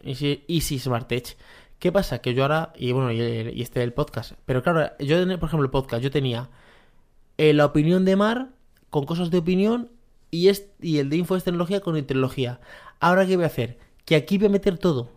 ¿Qué 1.77 1.91
pasa? 1.91 2.21
Que 2.21 2.33
yo 2.33 2.43
ahora, 2.43 2.73
y 2.75 2.91
bueno, 2.91 3.11
y, 3.11 3.19
y 3.19 3.61
este 3.61 3.79
es 3.79 3.83
el 3.83 3.93
podcast. 3.93 4.33
Pero 4.45 4.63
claro, 4.63 4.91
yo, 4.99 5.17
por 5.39 5.47
ejemplo, 5.47 5.63
el 5.63 5.71
podcast, 5.71 6.03
yo 6.03 6.11
tenía 6.11 6.49
eh, 7.37 7.53
la 7.53 7.65
opinión 7.65 8.03
de 8.03 8.15
Mar 8.15 8.49
con 8.89 9.05
cosas 9.05 9.29
de 9.29 9.37
opinión 9.37 9.91
y, 10.31 10.47
es, 10.47 10.69
y 10.81 10.97
el 10.97 11.09
de 11.09 11.17
info 11.17 11.35
es 11.35 11.43
tecnología 11.43 11.81
con 11.81 11.95
tecnología. 11.95 12.59
Ahora, 12.99 13.27
¿qué 13.27 13.35
voy 13.35 13.43
a 13.43 13.47
hacer? 13.47 13.77
Que 14.05 14.15
aquí 14.15 14.37
voy 14.37 14.47
a 14.47 14.51
meter 14.51 14.77
todo. 14.79 15.11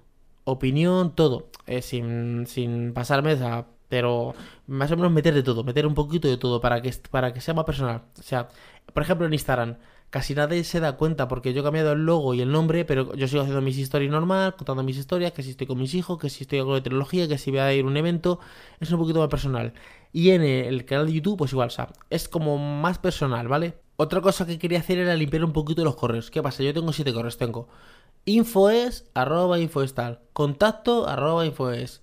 Opinión, 0.44 1.14
todo. 1.14 1.50
Eh, 1.67 1.81
sin, 1.81 2.46
sin 2.46 2.93
pasarme 2.93 3.32
a 3.32 3.67
pero 3.94 4.35
más 4.67 4.91
o 4.91 4.96
menos 4.96 5.12
meter 5.12 5.32
de 5.35 5.44
todo, 5.44 5.62
meter 5.62 5.87
un 5.87 5.94
poquito 5.94 6.26
de 6.26 6.37
todo 6.37 6.61
para 6.61 6.82
que, 6.82 6.93
para 7.12 7.32
que 7.32 7.41
sea 7.41 7.55
más 7.55 7.64
personal. 7.64 8.02
O 8.19 8.23
sea, 8.25 8.49
por 8.93 9.05
ejemplo 9.05 9.25
en 9.25 9.32
Instagram, 9.32 9.76
casi 10.11 10.35
nadie 10.35 10.64
se 10.64 10.81
da 10.81 10.96
cuenta 10.96 11.29
porque 11.29 11.52
yo 11.52 11.61
he 11.61 11.62
cambiado 11.62 11.93
el 11.93 12.05
logo 12.05 12.35
y 12.35 12.41
el 12.41 12.50
nombre, 12.50 12.85
pero 12.85 13.14
yo 13.14 13.29
sigo 13.29 13.43
haciendo 13.43 13.62
mis 13.62 13.79
historias 13.79 14.11
normal, 14.11 14.56
contando 14.56 14.82
mis 14.82 14.96
historias, 14.96 15.31
que 15.31 15.44
si 15.44 15.50
estoy 15.50 15.69
con 15.69 15.79
mis 15.79 15.94
hijos, 15.94 16.19
que 16.19 16.29
si 16.29 16.43
estoy 16.43 16.58
con 16.62 16.75
de 16.75 16.81
tecnología, 16.81 17.29
que 17.29 17.38
si 17.38 17.52
voy 17.52 17.61
a 17.61 17.73
ir 17.73 17.85
a 17.85 17.87
un 17.87 17.96
evento, 17.96 18.41
es 18.81 18.91
un 18.91 18.99
poquito 18.99 19.20
más 19.20 19.29
personal. 19.29 19.75
Y 20.12 20.31
en 20.31 20.43
el 20.43 20.85
canal 20.85 21.06
de 21.06 21.12
YouTube, 21.12 21.38
pues 21.38 21.52
igual, 21.52 21.69
o 21.69 21.70
sea, 21.70 21.93
es 22.11 22.29
como 22.29 22.58
más 22.58 22.99
personal, 22.99 23.46
¿vale? 23.46 23.79
Otra 23.94 24.20
cosa 24.20 24.44
que 24.44 24.58
quería 24.58 24.81
hacer 24.81 24.99
era 24.99 25.14
limpiar 25.14 25.44
un 25.44 25.52
poquito 25.52 25.85
los 25.85 25.94
correos. 25.94 26.32
¿Qué 26.32 26.43
pasa? 26.43 26.64
Yo 26.64 26.75
tengo 26.75 26.93
siete 26.93 27.12
correos, 27.12 27.38
tengo 27.38 27.69
infoes, 28.25 29.08
arroba 29.14 29.61
infoes 29.61 29.94
tal, 29.94 30.19
contacto, 30.32 31.06
arroba 31.06 31.46
infoes, 31.46 32.02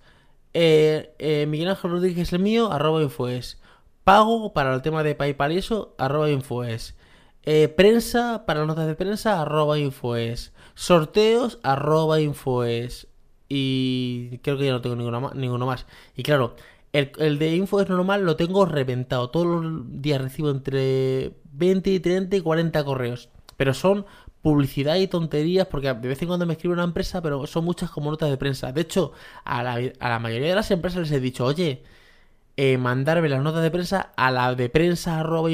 eh, 0.54 1.14
eh, 1.18 1.46
Miguel 1.46 1.70
Ángel 1.70 1.90
Rodríguez 1.90 2.32
el 2.32 2.40
mío, 2.40 2.72
arroba 2.72 3.02
infoes. 3.02 3.60
Pago 4.04 4.52
para 4.52 4.74
el 4.74 4.82
tema 4.82 5.02
de 5.02 5.14
PayPal 5.14 5.52
y 5.52 5.58
eso, 5.58 5.94
arroba 5.98 6.30
infoes. 6.30 6.96
Eh, 7.44 7.68
prensa 7.68 8.44
para 8.46 8.64
notas 8.66 8.86
de 8.86 8.94
prensa, 8.94 9.40
arroba 9.42 9.78
infoes. 9.78 10.52
Sorteos, 10.74 11.58
arroba 11.62 12.20
infoes. 12.20 13.08
Y 13.48 14.38
creo 14.42 14.58
que 14.58 14.66
ya 14.66 14.72
no 14.72 14.80
tengo 14.80 14.96
ninguno 14.96 15.20
más. 15.20 15.34
Ninguno 15.34 15.66
más. 15.66 15.86
Y 16.16 16.22
claro, 16.22 16.56
el, 16.92 17.12
el 17.18 17.38
de 17.38 17.56
infoes 17.56 17.88
normal 17.88 18.24
lo 18.24 18.36
tengo 18.36 18.66
reventado. 18.66 19.30
Todos 19.30 19.46
los 19.46 20.02
días 20.02 20.20
recibo 20.20 20.50
entre 20.50 21.32
20, 21.52 22.00
30 22.00 22.36
y 22.36 22.40
40 22.40 22.84
correos. 22.84 23.28
Pero 23.56 23.74
son 23.74 24.06
publicidad 24.42 24.96
y 24.96 25.06
tonterías, 25.06 25.66
porque 25.68 25.94
de 25.94 26.08
vez 26.08 26.20
en 26.22 26.28
cuando 26.28 26.46
me 26.46 26.54
escribe 26.54 26.74
una 26.74 26.84
empresa, 26.84 27.22
pero 27.22 27.46
son 27.46 27.64
muchas 27.64 27.90
como 27.90 28.10
notas 28.10 28.30
de 28.30 28.36
prensa. 28.36 28.72
De 28.72 28.82
hecho, 28.82 29.12
a 29.44 29.62
la, 29.62 29.80
a 30.00 30.08
la 30.08 30.18
mayoría 30.18 30.48
de 30.48 30.54
las 30.56 30.70
empresas 30.70 31.02
les 31.02 31.12
he 31.12 31.20
dicho, 31.20 31.44
oye, 31.44 31.82
eh, 32.56 32.76
mandarme 32.78 33.28
las 33.28 33.42
notas 33.42 33.62
de 33.62 33.70
prensa 33.70 34.12
a 34.16 34.30
la 34.30 34.54
de 34.54 34.68
prensa 34.68 35.20
arroba 35.20 35.48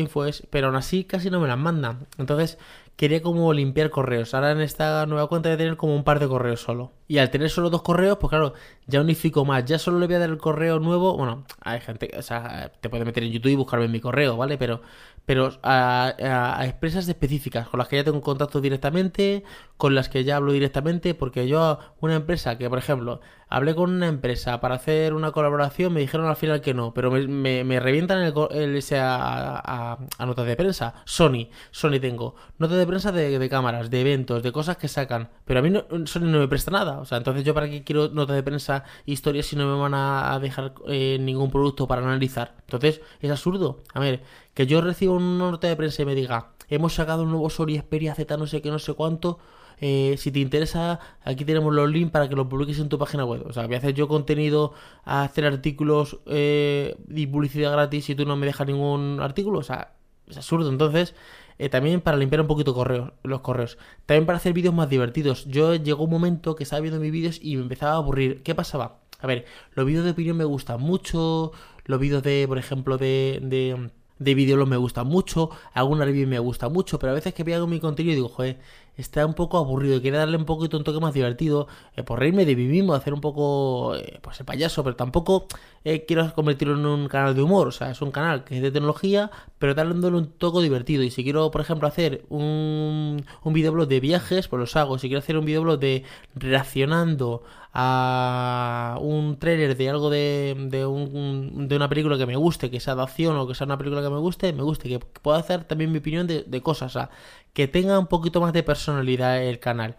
pero 0.51 0.67
aún 0.67 0.77
así 0.77 1.05
casi 1.05 1.31
no 1.31 1.41
me 1.41 1.49
las 1.49 1.59
mandan. 1.59 2.07
Entonces, 2.19 2.59
quería 2.97 3.23
como 3.23 3.53
limpiar 3.53 3.91
correos. 3.91 4.35
Ahora 4.35 4.51
en 4.51 4.61
esta 4.61 5.07
nueva 5.07 5.29
cuenta 5.29 5.49
voy 5.49 5.55
a 5.55 5.59
tener 5.59 5.77
como 5.77 5.95
un 5.95 6.03
par 6.05 6.19
de 6.19 6.27
correos 6.29 6.61
solo. 6.61 6.93
Y 7.07 7.19
al 7.19 7.31
tener 7.31 7.51
solo 7.51 7.71
dos 7.71 7.83
correos, 7.83 8.19
pues 8.21 8.31
claro, 8.31 8.55
ya 8.87 9.01
unifico 9.01 9.45
más. 9.45 9.65
Ya 9.65 9.79
solo 9.79 10.01
le 10.01 10.07
voy 10.07 10.17
a 10.17 10.19
dar 10.19 10.31
el 10.31 10.39
correo 10.39 10.81
nuevo. 10.81 11.17
Bueno, 11.17 11.45
hay 11.61 11.81
gente, 11.81 12.11
o 12.19 12.23
sea, 12.23 12.73
te 12.81 12.89
puedes 12.91 13.07
meter 13.07 13.23
en 13.23 13.31
YouTube 13.31 13.53
y 13.53 13.57
buscarme 13.57 13.87
mi 13.89 14.01
correo, 14.01 14.37
¿vale? 14.37 14.59
Pero 14.59 14.83
pero 15.29 15.59
a, 15.63 16.15
a, 16.59 16.65
empresas 16.65 17.07
específicas, 17.07 17.69
con 17.69 17.77
las 17.77 17.89
que 17.89 17.97
ya 17.97 18.05
tengo 18.05 18.23
contacto 18.23 18.63
directamente, 18.63 19.45
con 19.77 19.95
las 19.95 20.09
que 20.09 20.25
ya 20.25 20.37
hablo 20.37 20.53
directamente, 20.53 21.13
porque 21.15 21.47
yo, 21.47 21.79
una 22.01 22.15
empresa 22.15 22.57
que, 22.57 22.67
por 22.71 22.79
ejemplo, 22.79 23.21
hablé 23.49 23.75
con 23.75 23.91
una 23.91 24.09
empresa 24.09 24.61
para 24.61 24.77
hacer 24.77 25.15
una 25.15 25.33
colaboración, 25.33 25.93
me 25.93 26.01
dijeron 26.01 26.27
al 26.27 26.37
final 26.37 26.61
que 26.61 26.75
no, 26.75 26.93
pero 26.95 27.11
me, 27.11 27.65
me, 27.65 27.81
revientan 27.81 28.23
el, 28.23 28.35
el 28.51 28.77
ese 28.77 28.99
a, 28.99 29.99
a, 30.19 30.27
notas 30.27 30.47
de 30.47 30.57
prensa. 30.57 30.95
Sony, 31.05 31.49
Sony 31.71 31.99
tengo 32.01 32.35
notas 32.59 32.79
de 32.79 32.87
prensa 32.87 33.13
de, 33.13 33.39
de, 33.39 33.49
cámaras, 33.49 33.91
de 33.91 34.01
eventos, 34.01 34.43
de 34.43 34.53
cosas 34.53 34.77
que 34.77 34.89
sacan, 34.89 35.31
pero 35.45 35.61
a 35.61 35.63
mí 35.63 35.71
no, 35.71 35.85
Sony 36.07 36.27
no 36.27 36.39
me 36.39 36.49
presta 36.49 36.71
nada, 36.71 36.99
o 36.99 37.05
sea, 37.05 37.19
entonces 37.19 37.45
yo 37.45 37.55
para 37.55 37.69
qué 37.69 37.85
quiero 37.85 38.09
notas 38.09 38.37
de 38.37 38.43
prensa, 38.43 38.85
historias 39.07 39.47
si 39.47 39.57
no 39.57 39.67
me 39.67 39.81
van 39.81 39.95
a, 39.95 40.39
dejar 40.41 40.75
eh, 40.89 41.19
ningún 41.21 41.51
producto 41.51 41.87
para 41.87 42.03
analizar. 42.03 42.55
Entonces, 42.61 43.01
es 43.21 43.31
absurdo. 43.31 43.81
A 43.95 44.01
ver, 44.01 44.23
que 44.55 44.67
yo 44.67 44.81
reciba 44.81 45.15
una 45.15 45.51
nota 45.51 45.69
de 45.69 45.77
prensa 45.77 46.03
y 46.03 46.05
me 46.05 46.15
diga, 46.15 46.53
hemos 46.69 46.95
sacado 46.95 47.23
un 47.23 47.31
nuevo 47.31 47.51
Sony 47.51 47.79
Xperia 47.79 48.15
Z 48.15 48.37
no 48.37 48.47
sé 48.47 48.63
qué, 48.63 48.71
no 48.71 48.79
sé 48.79 48.93
cuánto, 48.95 49.39
eh, 49.81 50.17
si 50.19 50.33
te 50.33 50.41
interesa, 50.41 51.01
aquí 51.23 51.45
tenemos 51.45 51.73
los 51.73 51.89
links 51.91 52.11
para 52.11 52.29
que 52.29 52.35
los 52.35 52.47
publiques 52.47 52.79
en 52.79 52.89
tu 52.89 52.99
página 52.99 53.25
web. 53.25 53.45
O 53.47 53.53
sea, 53.53 53.67
voy 53.67 53.77
a 53.77 53.79
hacer 53.79 53.95
yo 53.95 54.09
contenido, 54.09 54.73
a 55.05 55.23
hacer 55.23 55.45
artículos 55.45 56.19
eh, 56.27 56.97
y 57.09 57.27
publicidad 57.27 57.73
gratis 57.73 58.11
y 58.11 58.15
tú 58.15 58.25
no 58.25 58.37
me 58.37 58.47
dejas 58.47 58.67
ningún 58.67 59.21
artículo. 59.21 59.61
O 59.61 59.63
sea, 59.63 59.95
es 60.27 60.37
absurdo. 60.37 60.69
Entonces, 60.71 61.15
eh, 61.59 61.69
también 61.69 62.01
para 62.01 62.17
limpiar 62.17 62.41
un 62.41 62.49
poquito 62.49 62.75
correos, 62.75 63.13
los 63.23 63.41
correos. 63.41 63.79
También 64.07 64.27
para 64.27 64.39
hacer 64.39 64.53
vídeos 64.53 64.75
más 64.75 64.89
divertidos. 64.89 65.47
Yo 65.47 65.75
llegó 65.75 66.05
un 66.05 66.11
momento 66.11 66.57
que 66.57 66.65
estaba 66.65 66.81
viendo 66.81 67.01
mis 67.01 67.13
vídeos 67.13 67.39
y 67.43 67.57
me 67.57 67.63
empezaba 67.63 67.93
a 67.93 67.97
aburrir. 67.97 68.43
¿Qué 68.43 68.55
pasaba? 68.55 69.01
A 69.21 69.27
ver, 69.27 69.47
los 69.75 69.87
vídeos 69.87 70.05
de 70.05 70.13
opinión 70.13 70.37
me 70.37 70.45
gustan 70.45 70.81
mucho. 70.81 71.53
Los 71.85 72.01
vídeos 72.01 72.23
de, 72.23 72.45
por 72.49 72.59
ejemplo, 72.59 72.99
de, 72.99 73.41
de 73.43 73.91
de 74.19 74.35
vídeos 74.35 74.69
me 74.69 74.77
gusta 74.77 75.05
mucho, 75.05 75.51
alguna 75.73 76.05
review 76.05 76.27
me 76.27 76.39
gusta 76.39 76.69
mucho, 76.69 76.99
pero 76.99 77.13
a 77.13 77.15
veces 77.15 77.35
que 77.35 77.45
veo 77.45 77.67
mi 77.67 77.81
contenido 77.81 78.15
digo, 78.15 78.29
joder, 78.29 78.59
está 78.99 79.25
un 79.25 79.35
poco 79.35 79.57
aburrido 79.57 79.97
y 79.97 80.01
quiero 80.01 80.19
darle 80.19 80.37
un 80.37 80.45
poquito 80.45 80.77
un 80.77 80.85
toque 80.85 81.01
más 81.01 81.15
divertido, 81.15 81.69
eh, 81.97 82.03
por 82.03 82.19
reírme 82.19 82.45
de 82.45 82.57
mí 82.57 82.65
mismo, 82.65 82.95
hacer 82.95 83.15
un 83.15 83.21
poco, 83.21 83.95
eh, 83.95 84.19
pues 84.21 84.39
el 84.41 84.47
payaso, 84.47 84.85
pero 84.85 84.97
tampoco 84.97 85.47
eh, 85.85 86.05
quiero 86.07 86.35
convertirlo 86.35 86.75
en 86.75 86.85
un 86.85 87.09
canal 87.09 87.35
de 87.35 87.43
humor, 87.43 87.69
o 87.69 87.73
sea, 87.73 87.91
es 87.91 88.03
un 88.03 88.11
canal 88.11 88.45
que 88.45 88.57
es 88.57 88.63
de 88.63 88.71
tecnología, 88.71 89.31
pero 89.59 89.75
dándole 89.75 90.17
un 90.17 90.33
toque 90.33 90.61
divertido. 90.63 91.03
Y 91.03 91.11
si 91.11 91.23
quiero, 91.25 91.51
por 91.51 91.61
ejemplo, 91.61 91.89
hacer 91.89 92.25
un, 92.29 93.25
un 93.43 93.53
videoblog 93.53 93.89
de 93.89 94.01
viajes, 94.01 94.49
pues 94.49 94.61
los 94.61 94.77
hago. 94.77 94.99
Si 94.99 95.09
quiero 95.09 95.21
hacer 95.21 95.39
un 95.39 95.45
videoblog 95.45 95.79
de 95.79 96.05
reaccionando 96.35 97.43
a 97.73 98.99
un 99.01 99.39
trailer 99.39 99.77
de 99.77 99.89
algo 99.89 100.11
de, 100.11 100.57
de, 100.69 100.87
un, 100.87 101.69
de 101.69 101.77
una 101.77 101.89
película 101.89 102.19
que 102.19 102.27
me 102.27 102.37
guste, 102.37 102.71
que 102.71 102.81
sea 102.81 102.95
de 102.97 103.03
acción 103.03 103.37
o 103.37 103.47
que 103.47 103.55
sea 103.55 103.67
una 103.67 103.79
película 103.79 104.03
que 104.03 104.11
me 104.11 104.19
guste, 104.19 104.53
me 104.53 104.63
guste, 104.63 104.89
que 104.89 104.99
pueda 104.99 105.39
hacer 105.39 105.65
también 105.65 105.93
mi 105.93 105.99
opinión 105.99 106.27
de, 106.27 106.43
de 106.43 106.61
cosas, 106.61 106.97
o 106.97 106.99
sea, 106.99 107.11
que 107.59 107.67
tenga 107.67 107.99
un 107.99 108.07
poquito 108.07 108.41
más 108.41 108.53
de 108.53 108.63
personalidad 108.63 109.43
el 109.43 109.59
canal. 109.59 109.97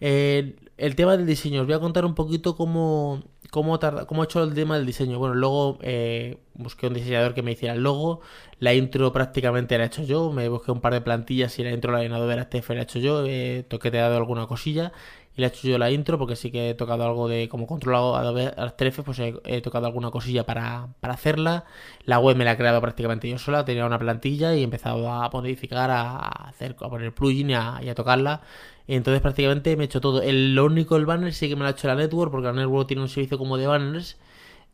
Eh, 0.00 0.56
el 0.76 0.96
tema 0.96 1.16
del 1.16 1.24
diseño, 1.24 1.60
os 1.60 1.66
voy 1.68 1.76
a 1.76 1.78
contar 1.78 2.04
un 2.04 2.16
poquito 2.16 2.56
cómo, 2.56 3.22
cómo, 3.52 3.76
he 3.76 4.24
hecho 4.24 4.42
el 4.42 4.54
tema 4.54 4.76
del 4.76 4.86
diseño. 4.86 5.16
Bueno, 5.20 5.36
luego 5.36 5.78
eh, 5.82 6.38
busqué 6.54 6.88
un 6.88 6.94
diseñador 6.94 7.32
que 7.32 7.42
me 7.42 7.52
hiciera 7.52 7.74
el 7.74 7.84
logo, 7.84 8.22
la 8.58 8.74
intro 8.74 9.12
prácticamente 9.12 9.78
la 9.78 9.84
he 9.84 9.86
hecho 9.86 10.02
yo, 10.02 10.32
me 10.32 10.48
busqué 10.48 10.72
un 10.72 10.80
par 10.80 10.94
de 10.94 11.00
plantillas 11.00 11.56
y 11.60 11.62
la 11.62 11.70
intro 11.70 11.92
la 11.92 12.02
llenado 12.02 12.26
de 12.26 12.34
la 12.34 12.48
TF 12.50 12.70
la 12.70 12.80
he 12.80 12.82
hecho 12.82 12.98
yo, 12.98 13.24
eh, 13.24 13.64
toqueteado 13.68 14.16
alguna 14.16 14.48
cosilla 14.48 14.92
y 15.36 15.40
le 15.42 15.46
he 15.46 15.50
hecho 15.50 15.68
yo 15.68 15.78
la 15.78 15.90
intro 15.90 16.18
porque 16.18 16.36
sí 16.36 16.50
que 16.50 16.70
he 16.70 16.74
tocado 16.74 17.04
algo 17.04 17.28
de 17.28 17.48
como 17.48 17.66
controlado 17.66 18.16
Adobe 18.16 18.52
After 18.56 18.86
Effects, 18.88 19.04
pues 19.04 19.18
he, 19.18 19.60
tocado 19.60 19.86
alguna 19.86 20.10
cosilla 20.10 20.44
para, 20.46 20.88
hacerla. 21.02 21.64
La 22.04 22.18
web 22.18 22.36
me 22.36 22.44
la 22.44 22.52
he 22.52 22.56
creado 22.56 22.80
prácticamente 22.80 23.28
yo 23.28 23.38
sola, 23.38 23.64
tenía 23.64 23.86
una 23.86 23.98
plantilla 23.98 24.54
y 24.54 24.60
he 24.60 24.64
empezado 24.64 25.10
a 25.10 25.28
modificar, 25.30 25.90
a, 25.90 26.16
hacer, 26.48 26.76
a 26.80 26.88
poner 26.88 27.14
plugin 27.14 27.50
y 27.50 27.54
a, 27.54 27.94
tocarla. 27.94 28.42
Entonces 28.88 29.20
prácticamente 29.20 29.76
me 29.76 29.84
he 29.84 29.86
hecho 29.86 30.00
todo. 30.00 30.22
El, 30.22 30.54
lo 30.54 30.64
único, 30.64 30.96
el 30.96 31.06
banner 31.06 31.34
sí 31.34 31.48
que 31.48 31.56
me 31.56 31.62
lo 31.62 31.68
ha 31.68 31.70
hecho 31.72 31.88
la 31.88 31.96
network 31.96 32.30
porque 32.30 32.46
la 32.46 32.52
network 32.54 32.88
tiene 32.88 33.02
un 33.02 33.08
servicio 33.08 33.38
como 33.38 33.58
de 33.58 33.66
banners. 33.66 34.18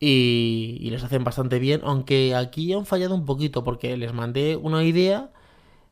Y, 0.00 0.78
y 0.80 0.90
les 0.90 1.04
hacen 1.04 1.22
bastante 1.24 1.60
bien, 1.60 1.80
aunque 1.84 2.34
aquí 2.34 2.72
han 2.72 2.86
fallado 2.86 3.14
un 3.14 3.24
poquito 3.24 3.62
porque 3.62 3.96
les 3.96 4.12
mandé 4.12 4.56
una 4.56 4.82
idea 4.82 5.30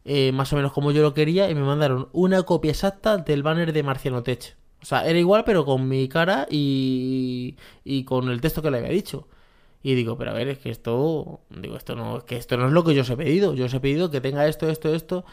eh, 0.04 0.32
más 0.32 0.52
o 0.52 0.56
menos 0.56 0.72
como 0.72 0.92
yo 0.92 1.02
lo 1.02 1.14
quería, 1.14 1.50
y 1.50 1.54
me 1.54 1.62
mandaron 1.62 2.08
una 2.12 2.42
copia 2.42 2.70
exacta 2.70 3.18
del 3.18 3.42
banner 3.42 3.72
de 3.72 3.82
Marciano 3.82 4.22
Tech. 4.22 4.56
O 4.82 4.84
sea, 4.86 5.06
era 5.06 5.18
igual, 5.18 5.44
pero 5.44 5.64
con 5.64 5.88
mi 5.88 6.08
cara 6.08 6.46
y, 6.50 7.56
y 7.84 8.04
con 8.04 8.28
el 8.30 8.40
texto 8.40 8.62
que 8.62 8.70
le 8.70 8.78
había 8.78 8.90
dicho. 8.90 9.28
Y 9.82 9.94
digo, 9.94 10.16
pero 10.18 10.30
a 10.32 10.34
ver, 10.34 10.48
es 10.48 10.58
que 10.58 10.70
esto, 10.70 11.40
digo, 11.50 11.76
esto 11.76 11.96
no, 11.96 12.18
es 12.18 12.24
que 12.24 12.36
esto 12.36 12.56
no 12.56 12.66
es 12.66 12.72
lo 12.72 12.84
que 12.84 12.94
yo 12.94 13.02
os 13.02 13.10
he 13.10 13.16
pedido. 13.16 13.54
Yo 13.54 13.66
os 13.66 13.74
he 13.74 13.80
pedido 13.80 14.10
que 14.10 14.20
tenga 14.20 14.46
esto, 14.46 14.68
esto, 14.68 14.94
esto. 14.94 15.24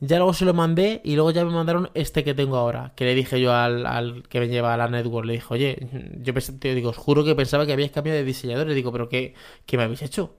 Ya 0.00 0.18
luego 0.18 0.34
se 0.34 0.44
lo 0.44 0.52
mandé 0.54 1.00
y 1.04 1.14
luego 1.14 1.30
ya 1.30 1.44
me 1.44 1.52
mandaron 1.52 1.90
este 1.94 2.24
que 2.24 2.34
tengo 2.34 2.56
ahora. 2.56 2.92
Que 2.96 3.04
le 3.06 3.14
dije 3.14 3.40
yo 3.40 3.52
al, 3.54 3.86
al 3.86 4.24
que 4.28 4.40
me 4.40 4.48
lleva 4.48 4.74
a 4.74 4.76
la 4.76 4.88
network. 4.88 5.26
Le 5.26 5.34
dije, 5.34 5.46
oye, 5.50 5.88
yo 6.22 6.34
pensé, 6.34 6.52
te 6.54 6.74
digo, 6.74 6.90
os 6.90 6.96
juro 6.98 7.24
que 7.24 7.34
pensaba 7.34 7.64
que 7.66 7.72
habíais 7.72 7.92
cambiado 7.92 8.18
de 8.18 8.24
diseñador. 8.24 8.66
Le 8.66 8.74
digo, 8.74 8.92
pero 8.92 9.08
¿qué, 9.08 9.34
qué 9.66 9.76
me 9.78 9.84
habéis 9.84 10.02
hecho? 10.02 10.34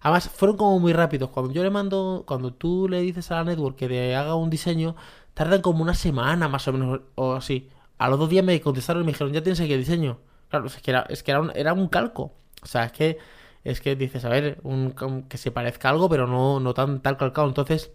Además, 0.00 0.28
fueron 0.30 0.56
como 0.56 0.78
muy 0.80 0.92
rápidos. 0.92 1.30
Cuando 1.30 1.52
yo 1.52 1.62
le 1.62 1.70
mando, 1.70 2.24
cuando 2.26 2.52
tú 2.54 2.88
le 2.88 3.00
dices 3.02 3.30
a 3.30 3.36
la 3.36 3.44
network 3.44 3.76
que 3.76 3.88
te 3.88 4.14
haga 4.16 4.34
un 4.34 4.48
diseño, 4.50 4.96
tardan 5.34 5.60
como 5.62 5.82
una 5.82 5.94
semana 5.94 6.48
más 6.48 6.66
o 6.68 6.72
menos 6.72 7.00
o 7.16 7.34
así. 7.34 7.68
A 8.00 8.08
los 8.08 8.18
dos 8.18 8.28
días 8.30 8.44
me 8.44 8.60
contestaron 8.60 9.02
y 9.02 9.06
me 9.06 9.12
dijeron, 9.12 9.32
ya 9.32 9.42
tienes 9.42 9.60
aquí 9.60 9.76
diseño. 9.76 10.18
Claro, 10.48 10.66
es 10.66 10.76
que 10.82 10.90
era, 10.90 11.06
es 11.08 11.22
que 11.22 11.30
era, 11.32 11.40
un, 11.40 11.52
era 11.54 11.72
un 11.72 11.88
calco. 11.88 12.34
O 12.62 12.66
sea, 12.66 12.84
es 12.86 12.92
que, 12.92 13.18
es 13.64 13.80
que 13.80 13.96
dices, 13.96 14.24
a 14.24 14.28
ver, 14.30 14.58
un, 14.64 14.92
que 15.28 15.38
se 15.38 15.50
parezca 15.52 15.90
algo, 15.90 16.08
pero 16.08 16.26
no, 16.26 16.60
no 16.60 16.74
tan 16.74 17.00
tal 17.02 17.16
calcado. 17.16 17.48
Entonces, 17.48 17.92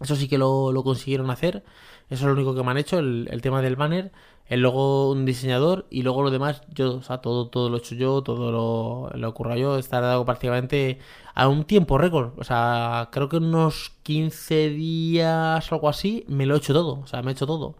eso 0.00 0.16
sí 0.16 0.28
que 0.28 0.38
lo, 0.38 0.72
lo 0.72 0.84
consiguieron 0.84 1.30
hacer. 1.30 1.64
Eso 2.10 2.22
es 2.24 2.26
lo 2.26 2.32
único 2.32 2.54
que 2.54 2.62
me 2.62 2.70
han 2.72 2.78
hecho, 2.78 2.98
el, 2.98 3.28
el 3.30 3.42
tema 3.42 3.62
del 3.62 3.76
banner 3.76 4.12
el 4.46 4.60
logo 4.60 5.10
un 5.10 5.24
diseñador 5.24 5.86
y 5.90 6.02
luego 6.02 6.22
lo 6.22 6.30
demás 6.30 6.62
yo, 6.68 6.96
o 6.96 7.02
sea, 7.02 7.18
todo, 7.18 7.48
todo 7.48 7.70
lo 7.70 7.76
he 7.76 7.78
hecho 7.80 7.94
yo, 7.94 8.22
todo 8.22 8.52
lo, 8.52 9.10
lo 9.16 9.28
he 9.28 9.32
currado 9.32 9.58
yo, 9.58 9.78
he 9.78 9.82
tardado 9.82 10.24
prácticamente 10.24 10.98
a 11.34 11.48
un 11.48 11.64
tiempo 11.64 11.96
récord, 11.98 12.32
o 12.38 12.44
sea, 12.44 13.08
creo 13.12 13.28
que 13.28 13.38
unos 13.38 13.92
15 14.02 14.70
días 14.70 15.72
algo 15.72 15.88
así, 15.88 16.24
me 16.28 16.46
lo 16.46 16.54
he 16.54 16.58
hecho 16.58 16.74
todo, 16.74 17.00
o 17.00 17.06
sea, 17.06 17.22
me 17.22 17.30
he 17.30 17.32
hecho 17.32 17.46
todo. 17.46 17.76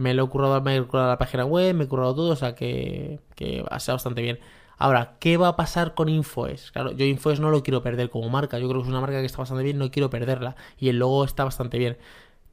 Me 0.00 0.14
lo 0.14 0.24
he 0.24 0.28
currado, 0.28 0.60
me 0.62 0.76
he 0.76 0.86
la 0.92 1.18
página 1.18 1.44
web, 1.44 1.74
me 1.74 1.84
he 1.84 1.88
currado 1.88 2.14
todo, 2.14 2.30
o 2.30 2.36
sea 2.36 2.54
que, 2.54 3.20
que 3.36 3.64
ha 3.70 3.80
sido 3.80 3.96
bastante 3.96 4.22
bien. 4.22 4.38
Ahora, 4.78 5.16
¿qué 5.20 5.36
va 5.36 5.48
a 5.48 5.56
pasar 5.56 5.94
con 5.94 6.08
Infoes? 6.08 6.70
Claro, 6.72 6.92
yo 6.92 7.04
Infoes 7.04 7.38
no 7.38 7.50
lo 7.50 7.62
quiero 7.62 7.82
perder 7.82 8.08
como 8.08 8.30
marca. 8.30 8.58
Yo 8.58 8.66
creo 8.66 8.80
que 8.80 8.86
es 8.86 8.90
una 8.90 9.02
marca 9.02 9.20
que 9.20 9.26
está 9.26 9.38
bastante 9.38 9.62
bien, 9.62 9.78
no 9.78 9.90
quiero 9.90 10.08
perderla. 10.08 10.56
Y 10.78 10.88
el 10.88 10.98
logo 10.98 11.24
está 11.24 11.44
bastante 11.44 11.76
bien. 11.78 11.98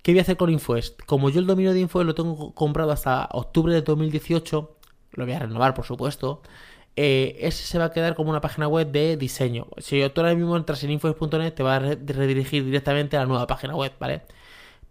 ¿Qué 0.01 0.12
voy 0.12 0.20
a 0.20 0.24
hacer 0.24 0.36
con 0.38 0.50
Infoest? 0.50 1.01
Como 1.06 1.30
yo 1.30 1.39
el 1.39 1.48
dominio 1.48 1.74
de 1.74 1.80
Infoest 1.80 2.06
lo 2.06 2.16
tengo 2.16 2.54
comprado 2.54 2.92
hasta 2.92 3.30
octubre 3.32 3.74
de 3.74 3.82
2018, 3.82 4.77
lo 5.13 5.25
voy 5.25 5.34
a 5.34 5.39
renovar, 5.39 5.74
por 5.74 5.86
supuesto. 5.86 6.42
Eh, 6.98 7.38
ese 7.42 7.63
se 7.66 7.80
va 7.80 7.86
a 7.86 7.92
quedar 7.94 8.16
como 8.16 8.30
una 8.32 8.42
página 8.42 8.68
web 8.68 8.92
de 8.92 9.18
diseño. 9.18 9.68
Si 9.77 10.01
tú 10.10 10.22
ahora 10.22 10.36
mismo 10.36 10.58
entras 10.58 10.84
en 10.84 10.92
infoes.net, 10.92 11.54
te 11.54 11.63
va 11.63 11.77
a 11.77 11.80
redirigir 11.80 12.66
directamente 12.66 13.16
a 13.18 13.22
la 13.22 13.25
nueva 13.27 13.48
página 13.48 13.75
web, 13.75 13.94
¿vale? 14.00 14.24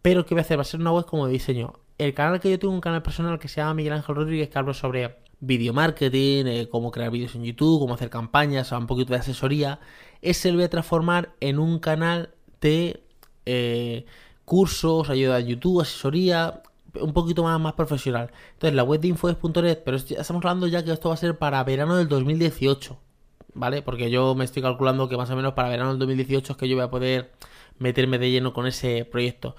Pero 0.02 0.24
¿qué 0.24 0.34
voy 0.34 0.40
a 0.40 0.42
hacer? 0.42 0.58
Va 0.58 0.62
a 0.62 0.64
ser 0.64 0.80
una 0.80 0.92
web 0.92 1.04
como 1.06 1.26
de 1.26 1.32
diseño. 1.32 1.74
El 1.98 2.14
canal 2.14 2.40
que 2.40 2.50
yo 2.50 2.58
tengo, 2.58 2.74
un 2.74 2.80
canal 2.80 3.02
personal 3.02 3.38
que 3.38 3.48
se 3.48 3.60
llama 3.60 3.74
Miguel 3.74 3.94
Ángel 3.94 4.14
Rodríguez, 4.14 4.48
que 4.48 4.58
hablo 4.58 4.74
sobre 4.74 5.16
video 5.40 5.72
marketing, 5.72 6.44
eh, 6.46 6.68
cómo 6.70 6.90
crear 6.90 7.10
vídeos 7.10 7.34
en 7.34 7.44
YouTube, 7.44 7.80
cómo 7.80 7.94
hacer 7.94 8.10
campañas, 8.10 8.72
un 8.72 8.86
poquito 8.86 9.12
de 9.12 9.20
asesoría. 9.20 9.80
Ese 10.22 10.50
lo 10.50 10.56
voy 10.56 10.64
a 10.64 10.70
transformar 10.70 11.30
en 11.40 11.58
un 11.58 11.78
canal 11.78 12.30
de. 12.60 13.02
Eh, 13.46 14.06
cursos, 14.46 15.10
ayuda 15.10 15.36
a 15.36 15.40
YouTube, 15.40 15.82
asesoría, 15.82 16.62
un 17.00 17.12
poquito 17.12 17.42
más, 17.42 17.60
más 17.60 17.74
profesional. 17.74 18.30
Entonces, 18.54 18.74
la 18.74 18.84
web 18.84 19.00
de 19.00 19.08
infoes.net, 19.08 19.80
pero 19.84 19.98
estamos 19.98 20.44
hablando 20.44 20.66
ya 20.66 20.82
que 20.84 20.92
esto 20.92 21.08
va 21.10 21.14
a 21.14 21.18
ser 21.18 21.36
para 21.36 21.62
verano 21.64 21.96
del 21.96 22.08
2018, 22.08 22.96
¿vale? 23.54 23.82
Porque 23.82 24.10
yo 24.10 24.34
me 24.34 24.44
estoy 24.44 24.62
calculando 24.62 25.08
que 25.08 25.16
más 25.16 25.28
o 25.30 25.36
menos 25.36 25.52
para 25.52 25.68
verano 25.68 25.90
del 25.90 25.98
2018 25.98 26.52
es 26.52 26.56
que 26.56 26.68
yo 26.68 26.76
voy 26.76 26.84
a 26.84 26.90
poder 26.90 27.32
meterme 27.78 28.18
de 28.18 28.30
lleno 28.30 28.54
con 28.54 28.66
ese 28.66 29.04
proyecto. 29.04 29.56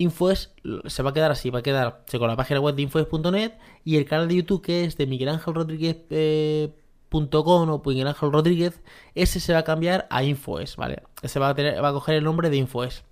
Infoes 0.00 0.54
se 0.86 1.02
va 1.02 1.10
a 1.10 1.12
quedar 1.12 1.30
así, 1.30 1.50
va 1.50 1.58
a 1.58 1.62
quedar 1.62 2.04
con 2.10 2.26
la 2.26 2.34
página 2.34 2.58
web 2.58 2.74
de 2.74 2.80
infoes.net 2.80 3.52
y 3.84 3.98
el 3.98 4.06
canal 4.06 4.28
de 4.28 4.36
YouTube 4.36 4.62
que 4.62 4.84
es 4.84 4.96
de 4.96 5.06
Miguel 5.06 5.28
Ángel 5.28 5.54
Rodríguez. 5.54 5.98
Eh, 6.08 6.72
o 7.12 7.82
Miguel 7.84 8.06
Ángel 8.06 8.32
Rodríguez, 8.32 8.80
ese 9.14 9.40
se 9.40 9.52
va 9.52 9.58
a 9.58 9.64
cambiar 9.64 10.06
a 10.10 10.22
Infoes, 10.22 10.76
¿vale? 10.76 11.02
Ese 11.22 11.38
va 11.38 11.50
a, 11.50 11.54
tener, 11.54 11.84
va 11.84 11.88
a 11.88 11.92
coger 11.92 12.14
el 12.14 12.24
nombre 12.24 12.48
de 12.48 12.56
Infoes. 12.56 13.04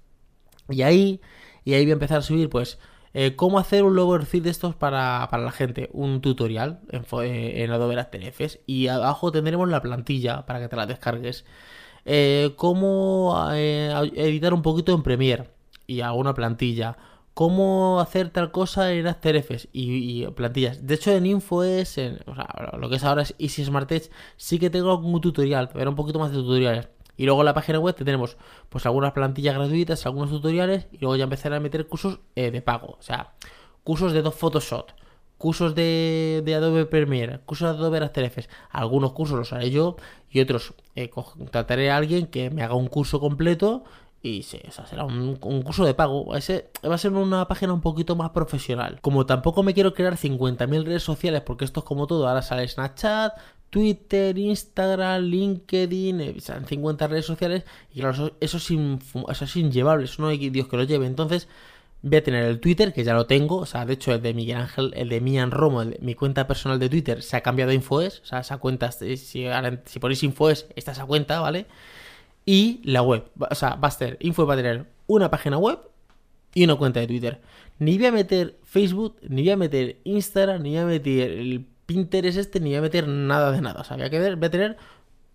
Y 0.71 0.83
ahí, 0.83 1.21
y 1.64 1.75
ahí 1.75 1.85
voy 1.85 1.90
a 1.90 1.95
empezar 1.95 2.18
a 2.18 2.23
subir, 2.23 2.49
pues, 2.49 2.78
eh, 3.12 3.35
cómo 3.37 3.59
hacer 3.59 3.83
un 3.83 3.97
logo 3.97 4.16
de 4.18 4.50
estos 4.50 4.76
para, 4.76 5.28
la 5.30 5.50
gente. 5.50 5.90
Un 5.92 6.23
tutorial 6.23 6.80
en, 6.90 7.04
eh, 7.23 7.64
en 7.64 7.71
Adobe 7.71 7.99
After. 8.00 8.33
Y 8.66 8.87
abajo 8.87 9.33
tendremos 9.33 9.68
la 9.68 9.83
plantilla 9.83 10.47
para 10.47 10.61
que 10.61 10.68
te 10.68 10.76
la 10.76 10.87
descargues. 10.87 11.45
Cómo 12.57 13.50
editar 13.52 14.54
un 14.54 14.62
poquito 14.62 14.95
en 14.95 15.02
Premiere. 15.02 15.58
Y 15.88 16.02
hago 16.02 16.18
una 16.18 16.35
plantilla. 16.35 16.97
Cómo 17.35 17.99
hacer 18.00 18.30
tal 18.30 18.52
cosa 18.52 18.92
en 18.92 19.09
After 19.09 19.35
Effects 19.35 19.68
y, 19.73 20.25
plantillas. 20.28 20.87
De 20.87 20.95
hecho, 20.95 21.11
en 21.11 21.26
Info 21.26 21.64
es, 21.64 21.99
o 22.26 22.35
sea, 22.35 22.76
lo 22.78 22.88
que 22.88 22.97
es 22.97 23.04
ahora 23.04 23.23
es 23.23 23.35
Easy 23.38 23.64
Smart 23.64 23.90
Edge, 23.90 24.11
sí 24.37 24.61
que 24.61 24.71
tengo 24.71 24.97
un 24.97 25.21
tutorial, 25.21 25.68
pero 25.73 25.90
un 25.90 25.97
poquito 25.97 26.21
más 26.21 26.30
de 26.30 26.37
tutoriales. 26.37 26.88
Y 27.18 27.25
luego 27.26 27.40
en 27.40 27.47
la 27.47 27.54
página 27.54 27.80
web 27.80 27.97
tenemos 27.97 28.37
pues 28.68 28.87
algunas 28.87 29.12
plantillas 29.12 29.57
gratuitas, 29.57 30.07
algunos 30.07 30.30
tutoriales 30.30 30.87
y 30.92 30.99
luego 30.99 31.16
ya 31.16 31.25
empezar 31.25 31.52
a 31.52 31.59
meter 31.59 31.87
cursos 31.88 32.21
eh, 32.37 32.52
de 32.52 32.62
pago. 32.62 32.97
O 32.99 33.02
sea, 33.02 33.33
cursos 33.83 34.12
de 34.12 34.23
Photoshop, 34.30 34.90
cursos 35.37 35.75
de, 35.75 36.54
Adobe 36.57 36.87
Premiere, 36.87 37.40
cursos 37.40 37.73
de 37.73 37.76
Adobe 37.76 37.99
After 37.99 38.23
Effects. 38.23 38.49
Algunos 38.71 39.12
cursos 39.12 39.37
los 39.37 39.52
haré 39.52 39.71
yo 39.71 39.97
y 40.30 40.40
otros 40.40 40.75
eh, 40.95 41.11
contrataré 41.11 41.90
a 41.90 41.97
alguien 41.97 42.26
que 42.26 42.50
me 42.50 42.62
haga 42.62 42.75
un 42.75 42.87
curso 42.87 43.18
completo 43.18 43.83
y 44.20 44.42
sí, 44.42 44.60
o 44.66 44.72
sea, 44.72 44.87
será 44.87 45.04
un, 45.04 45.37
curso 45.37 45.84
de 45.84 45.94
pago. 45.94 46.34
Ese 46.37 46.70
va 46.84 46.96
a 46.96 46.98
ser 46.98 47.12
una 47.12 47.46
página 47.46 47.72
un 47.72 47.80
poquito 47.80 48.16
más 48.16 48.30
profesional. 48.30 48.98
Como 49.00 49.26
tampoco 49.26 49.62
me 49.62 49.75
quiero 49.75 49.94
crear 49.94 50.16
50.000 50.16 50.84
redes 50.84 51.02
sociales, 51.04 51.42
porque 51.42 51.64
esto 51.64 51.80
es 51.80 51.87
como 51.87 52.06
todo. 52.08 52.26
Ahora 52.28 52.42
sale 52.42 52.66
Snapchat, 52.66 53.34
Twitter, 53.70 54.37
Instagram, 54.37 55.22
LinkedIn, 55.22 56.20
eh, 56.20 56.37
50 56.40 57.06
redes 57.06 57.26
sociales 57.26 57.64
y 57.92 58.00
claro, 58.00 58.32
eso, 58.40 58.56
es, 58.56 58.70
eso 58.70 59.44
es 59.44 59.56
inllevable, 59.56 60.06
eso 60.06 60.22
no 60.22 60.28
hay 60.28 60.50
Dios 60.50 60.68
que 60.68 60.76
lo 60.76 60.84
lleve. 60.84 61.06
Entonces 61.06 61.48
voy 62.02 62.16
a 62.16 62.22
tener 62.25 62.44
el 62.44 62.60
Twitter, 62.60 62.92
que 62.92 63.04
ya 63.04 63.14
lo 63.14 63.26
tengo, 63.26 63.58
o 63.58 63.66
sea, 63.66 63.84
de 63.87 63.94
hecho 63.94 64.12
el 64.12 64.22
de 64.22 64.34
Miguel 64.34 64.56
Ángel, 64.58 64.92
el 64.96 65.08
de 65.08 65.20
Mian 65.20 65.50
Romo, 65.50 65.84
mi 66.00 66.14
cuenta 66.14 66.46
personal 66.46 66.78
de 66.78 66.88
Twitter 66.88 67.22
se 67.22 67.37
ha 67.37 67.40
cambiado 67.42 67.72
a 67.72 67.75
Infoes, 67.75 68.20
o 68.20 68.25
sea, 68.25 68.40
esa 68.40 68.58
cuenta, 68.58 68.92
si, 68.92 69.16
si 69.16 69.48
ponéis 70.00 70.22
Infoes, 70.22 70.66
está 70.76 70.92
esa 70.92 71.06
cuenta, 71.06 71.40
¿vale? 71.40 71.66
Y 72.50 72.81
la 72.83 73.02
web, 73.02 73.25
o 73.38 73.55
sea, 73.55 73.75
va 73.75 73.88
a 73.88 73.90
ser, 73.90 74.17
Infoes 74.21 74.49
va 74.49 74.55
a 74.55 74.57
tener 74.57 74.87
una 75.07 75.31
página 75.31 75.59
web 75.59 75.81
y 76.55 76.64
una 76.64 76.76
cuenta 76.76 76.99
de 76.99 77.07
Twitter. 77.07 77.43
Ni 77.78 77.99
voy 77.99 78.07
a 78.07 78.12
meter 78.12 78.59
Facebook, 78.64 79.17
ni 79.21 79.43
voy 79.43 79.50
a 79.50 79.57
meter 79.59 79.99
Instagram, 80.05 80.62
ni 80.62 80.71
voy 80.71 80.78
a 80.78 80.87
meter 80.87 81.31
el 81.31 81.67
Pinterest 81.85 82.38
este 82.38 82.59
ni 82.59 82.71
voy 82.71 82.78
a 82.78 82.81
meter 82.81 83.07
nada 83.07 83.52
de 83.52 83.61
nada. 83.61 83.83
O 83.83 83.85
sea, 83.85 83.99
voy 83.99 84.07
a, 84.07 84.35
voy 84.35 84.47
a 84.47 84.50
tener 84.50 84.78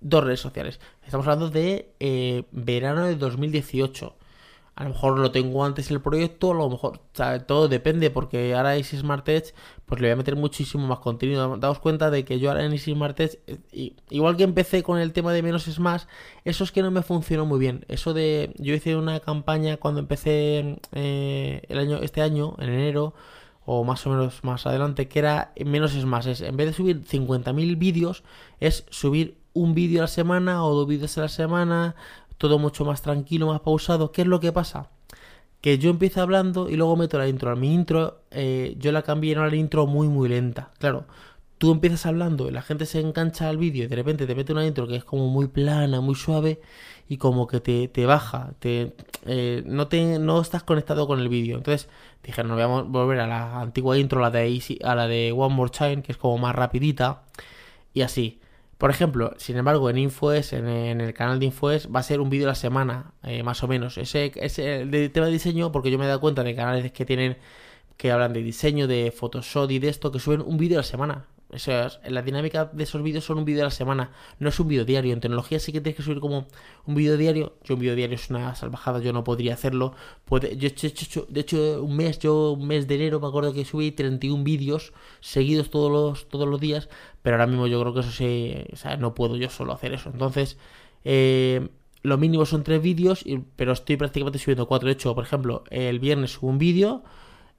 dos 0.01 0.23
redes 0.23 0.39
sociales. 0.39 0.79
Estamos 1.05 1.27
hablando 1.27 1.51
de 1.51 1.93
eh, 1.99 2.45
verano 2.51 3.05
de 3.05 3.15
2018. 3.15 4.15
A 4.75 4.83
lo 4.83 4.89
mejor 4.89 5.19
lo 5.19 5.31
tengo 5.31 5.63
antes 5.63 5.91
el 5.91 6.01
proyecto, 6.01 6.51
a 6.51 6.55
lo 6.55 6.67
mejor, 6.67 6.99
todo 7.45 7.67
depende, 7.67 8.09
porque 8.09 8.55
ahora 8.55 8.75
Easy 8.75 8.97
Smart 8.97 9.27
Edge, 9.29 9.53
pues 9.85 10.01
le 10.01 10.07
voy 10.07 10.13
a 10.13 10.15
meter 10.15 10.35
muchísimo 10.35 10.87
más 10.87 10.97
contenido. 10.97 11.57
Daos 11.57 11.77
cuenta 11.77 12.09
de 12.09 12.25
que 12.25 12.39
yo 12.39 12.49
ahora 12.49 12.65
en 12.65 12.71
Easy 12.71 12.93
Smart 12.93 13.19
Edge, 13.19 13.39
eh, 13.47 13.93
igual 14.09 14.35
que 14.35 14.43
empecé 14.43 14.81
con 14.81 14.97
el 14.99 15.13
tema 15.13 15.31
de 15.31 15.43
menos 15.43 15.67
es 15.67 15.79
más, 15.79 16.07
eso 16.43 16.63
es 16.63 16.71
que 16.71 16.81
no 16.81 16.89
me 16.89 17.03
funcionó 17.03 17.45
muy 17.45 17.59
bien. 17.59 17.85
Eso 17.87 18.15
de, 18.15 18.51
yo 18.57 18.73
hice 18.73 18.95
una 18.95 19.19
campaña 19.19 19.77
cuando 19.77 19.99
empecé 19.99 20.79
eh, 20.93 21.61
el 21.69 21.77
año, 21.77 21.99
este 22.01 22.21
año, 22.21 22.55
en 22.57 22.69
enero, 22.69 23.13
o 23.65 23.83
más 23.83 24.05
o 24.07 24.09
menos 24.09 24.43
más 24.43 24.65
adelante, 24.65 25.07
que 25.07 25.19
era 25.19 25.53
menos 25.63 25.93
es 25.95 26.05
más. 26.05 26.25
Es, 26.25 26.41
en 26.41 26.57
vez 26.57 26.67
de 26.67 26.73
subir 26.73 27.03
50.000 27.03 27.77
vídeos, 27.77 28.23
es 28.59 28.85
subir 28.89 29.37
un 29.53 29.75
vídeo 29.75 30.01
a 30.01 30.03
la 30.03 30.07
semana 30.07 30.65
o 30.65 30.73
dos 30.73 30.87
vídeos 30.87 31.17
a 31.17 31.21
la 31.21 31.29
semana, 31.29 31.95
todo 32.37 32.59
mucho 32.59 32.85
más 32.85 33.01
tranquilo, 33.01 33.47
más 33.47 33.61
pausado. 33.61 34.11
¿Qué 34.11 34.21
es 34.23 34.27
lo 34.27 34.39
que 34.39 34.51
pasa? 34.51 34.89
Que 35.61 35.77
yo 35.77 35.89
empiezo 35.89 36.21
hablando 36.21 36.69
y 36.69 36.75
luego 36.75 36.95
meto 36.95 37.17
la 37.17 37.27
intro. 37.27 37.55
Mi 37.55 37.73
intro, 37.73 38.21
eh, 38.31 38.75
yo 38.79 38.91
la 38.91 39.01
cambié 39.01 39.33
en 39.33 39.39
una 39.39 39.55
intro 39.55 39.87
muy, 39.87 40.07
muy 40.07 40.29
lenta. 40.29 40.71
Claro, 40.79 41.05
tú 41.57 41.71
empiezas 41.71 42.05
hablando 42.05 42.49
y 42.49 42.51
la 42.51 42.61
gente 42.61 42.85
se 42.85 42.99
engancha 42.99 43.47
al 43.47 43.57
vídeo 43.57 43.85
y 43.85 43.87
de 43.87 43.95
repente 43.95 44.27
te 44.27 44.35
mete 44.35 44.51
una 44.51 44.65
intro 44.65 44.85
que 44.87 44.97
es 44.97 45.05
como 45.05 45.29
muy 45.29 45.47
plana, 45.47 46.01
muy 46.01 46.15
suave 46.15 46.59
y 47.07 47.17
como 47.17 47.47
que 47.47 47.61
te, 47.61 47.87
te 47.87 48.05
baja, 48.05 48.53
te, 48.59 48.93
eh, 49.25 49.63
no, 49.65 49.87
te, 49.87 50.19
no 50.19 50.41
estás 50.41 50.63
conectado 50.63 51.07
con 51.07 51.19
el 51.21 51.29
vídeo. 51.29 51.55
Entonces 51.55 51.87
dije, 52.23 52.43
no 52.43 52.55
voy 52.55 52.63
a 52.63 52.67
volver 52.67 53.19
a 53.21 53.27
la 53.27 53.61
antigua 53.61 53.97
intro, 53.97 54.19
la 54.19 54.29
de 54.29 54.53
Easy, 54.53 54.77
a 54.83 54.95
la 54.95 55.07
de 55.07 55.31
One 55.31 55.55
More 55.55 55.71
Time, 55.71 56.01
que 56.01 56.11
es 56.11 56.17
como 56.17 56.37
más 56.37 56.53
rapidita 56.55 57.23
y 57.93 58.01
así. 58.01 58.41
Por 58.77 58.89
ejemplo, 58.89 59.33
sin 59.37 59.57
embargo, 59.57 59.89
en 59.89 59.97
Infoes, 59.97 60.53
en, 60.53 60.67
el 60.67 61.13
canal 61.13 61.39
de 61.39 61.45
Infoes, 61.45 61.89
va 61.93 61.99
a 62.01 62.03
ser 62.03 62.19
un 62.19 62.29
vídeo 62.29 62.47
a 62.47 62.49
la 62.49 62.55
semana, 62.55 63.13
eh, 63.23 63.43
más 63.43 63.63
o 63.63 63.67
menos. 63.67 63.97
Ese, 63.97 64.31
ese 64.35 64.85
de 64.85 65.09
tema 65.09 65.27
de 65.27 65.31
diseño, 65.31 65.71
porque 65.71 65.91
yo 65.91 65.97
me 65.97 66.05
he 66.05 66.07
dado 66.07 66.19
cuenta 66.19 66.43
de 66.43 66.55
canales 66.55 66.91
que 66.91 67.05
tienen 67.05 67.37
que 67.97 68.11
hablan 68.11 68.33
de 68.33 68.41
diseño, 68.43 68.87
de 68.87 69.11
Photoshop 69.11 69.71
y 69.71 69.79
de 69.79 69.89
esto, 69.89 70.11
que 70.11 70.19
suben 70.19 70.41
un 70.41 70.57
vídeo 70.57 70.77
a 70.77 70.81
la 70.81 70.83
semana. 70.83 71.25
O 71.53 71.59
sea, 71.59 71.91
la 72.07 72.21
dinámica 72.21 72.65
de 72.65 72.83
esos 72.83 73.01
vídeos 73.03 73.23
son 73.23 73.37
un 73.37 73.45
vídeo 73.45 73.61
a 73.61 73.65
la 73.65 73.71
semana, 73.71 74.11
no 74.39 74.49
es 74.49 74.59
un 74.59 74.67
vídeo 74.67 74.85
diario. 74.85 75.13
En 75.13 75.19
tecnología 75.19 75.59
sí 75.59 75.71
que 75.71 75.81
tienes 75.81 75.97
que 75.97 76.03
subir 76.03 76.19
como 76.19 76.47
un 76.85 76.95
vídeo 76.95 77.17
diario. 77.17 77.53
Yo 77.63 77.75
un 77.75 77.81
vídeo 77.81 77.95
diario 77.95 78.15
es 78.15 78.29
una 78.29 78.55
salvajada, 78.55 78.99
yo 78.99 79.13
no 79.13 79.23
podría 79.23 79.53
hacerlo. 79.53 79.93
Puede, 80.25 80.57
yo, 80.57 80.69
de 80.69 81.39
hecho, 81.39 81.83
un 81.83 81.95
mes, 81.95 82.19
yo 82.19 82.51
un 82.51 82.67
mes 82.67 82.87
de 82.87 82.95
enero 82.95 83.19
me 83.19 83.27
acuerdo 83.27 83.53
que 83.53 83.65
subí 83.65 83.91
31 83.91 84.43
vídeos 84.43 84.93
seguidos 85.19 85.69
todos 85.69 85.91
los, 85.91 86.27
todos 86.29 86.47
los 86.47 86.59
días, 86.59 86.89
pero 87.21 87.35
ahora 87.35 87.47
mismo 87.47 87.67
yo 87.67 87.79
creo 87.81 87.93
que 87.93 87.99
eso 88.01 88.11
sí, 88.11 88.55
o 88.71 88.75
sea, 88.75 88.97
no 88.97 89.13
puedo 89.13 89.37
yo 89.37 89.49
solo 89.49 89.73
hacer 89.73 89.93
eso. 89.93 90.09
Entonces, 90.09 90.57
eh, 91.03 91.69
lo 92.01 92.17
mínimo 92.17 92.45
son 92.45 92.63
tres 92.63 92.81
vídeos, 92.81 93.23
pero 93.55 93.71
estoy 93.71 93.97
prácticamente 93.97 94.39
subiendo 94.39 94.67
cuatro. 94.67 94.87
De 94.87 94.93
hecho, 94.93 95.15
por 95.15 95.23
ejemplo, 95.23 95.63
el 95.69 95.99
viernes 95.99 96.31
subo 96.31 96.49
un 96.49 96.57
vídeo 96.57 97.03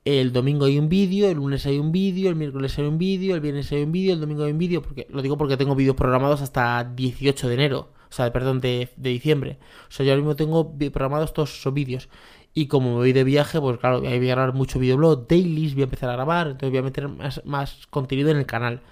el 0.05 0.33
domingo 0.33 0.67
hay 0.67 0.79
un 0.79 0.89
vídeo, 0.89 1.29
el 1.31 1.37
lunes 1.37 1.65
hay 1.67 1.79
un 1.79 1.91
vídeo, 1.91 2.29
el 2.29 2.37
miércoles 2.37 2.79
hay 2.79 2.85
un 2.85 2.99
vídeo, 2.99 3.35
el 3.35 3.41
viernes 3.41 3.73
hay 3.73 3.83
un 3.83 3.93
vídeo, 3.93 4.13
el 4.13 4.21
domingo 4.21 4.45
hay 4.45 4.53
un 4.53 4.59
vídeo, 4.59 4.83
porque 4.83 5.07
lo 5.11 5.23
digo 5.23 5.39
porque 5.39 5.57
tengo 5.57 5.75
vídeos 5.75 5.97
programados 5.97 6.43
hasta 6.43 6.85
18 6.85 7.49
de 7.49 7.55
enero, 7.55 7.89
o 8.11 8.13
sea, 8.13 8.31
perdón, 8.33 8.61
de, 8.61 8.91
diciembre. 8.97 9.59
O 9.89 9.91
sea, 9.91 10.05
yo 10.05 10.13
ahora 10.13 10.23
mismo 10.23 10.37
tengo 10.37 10.77
programados 10.93 11.33
todos 11.33 11.59
esos 11.59 11.73
vídeos. 11.73 12.09
Y 12.53 12.69
como 12.69 12.91
me 12.91 12.97
voy 12.97 13.13
de 13.13 13.25
viaje, 13.25 13.61
pues 13.61 13.79
claro, 13.79 14.01
voy 14.01 14.13
a 14.13 14.19
grabar 14.19 14.55
mucho 14.55 14.79
videoblog, 14.79 15.27
dailies, 15.27 15.75
voy 15.75 15.83
a 15.83 15.85
empezar 15.85 16.11
a 16.11 16.13
grabar, 16.13 16.49
entonces 16.49 16.71
voy 16.71 16.79
a 16.79 16.83
meter 16.83 17.09
más, 17.45 17.87
contenido 17.91 18.31
en 18.31 18.37
el 18.37 18.47
canal. 18.47 18.83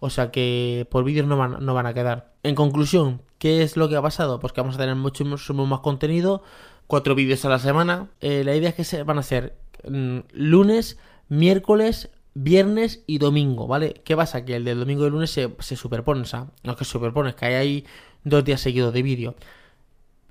O 0.00 0.10
sea 0.10 0.32
que 0.32 0.88
por 0.90 1.04
vídeos 1.04 1.28
no 1.28 1.36
van, 1.36 1.64
no 1.64 1.74
van 1.74 1.86
a 1.86 1.94
quedar. 1.94 2.32
En 2.42 2.56
conclusión, 2.56 3.22
¿qué 3.38 3.62
es 3.62 3.76
lo 3.76 3.88
que 3.88 3.94
ha 3.94 4.02
pasado? 4.02 4.40
Pues 4.40 4.52
que 4.52 4.60
vamos 4.60 4.74
a 4.74 4.78
tener 4.78 4.96
mucho, 4.96 5.24
más 5.24 5.80
contenido, 5.80 6.42
cuatro 6.88 7.14
vídeos 7.14 7.44
a 7.44 7.50
la 7.50 7.60
semana. 7.60 8.10
Eh, 8.20 8.42
la 8.44 8.56
idea 8.56 8.70
es 8.70 8.74
que 8.74 8.82
se, 8.82 9.04
van 9.04 9.18
a 9.18 9.22
ser 9.22 9.61
lunes, 9.84 10.98
miércoles, 11.28 12.10
viernes 12.34 13.02
y 13.06 13.18
domingo, 13.18 13.66
¿vale? 13.66 14.00
¿Qué 14.04 14.16
pasa? 14.16 14.44
Que 14.44 14.56
el 14.56 14.64
del 14.64 14.78
domingo 14.80 15.02
y 15.02 15.06
el 15.06 15.12
lunes 15.12 15.30
se, 15.30 15.54
se 15.58 15.76
superponen, 15.76 16.22
o 16.22 16.26
sea, 16.26 16.46
no 16.62 16.72
es 16.72 16.78
que 16.78 16.84
se 16.84 16.92
superpone, 16.92 17.30
es 17.30 17.36
que 17.36 17.46
hay 17.46 17.54
ahí 17.54 17.86
dos 18.24 18.44
días 18.44 18.60
seguidos 18.60 18.92
de 18.92 19.02
vídeo. 19.02 19.34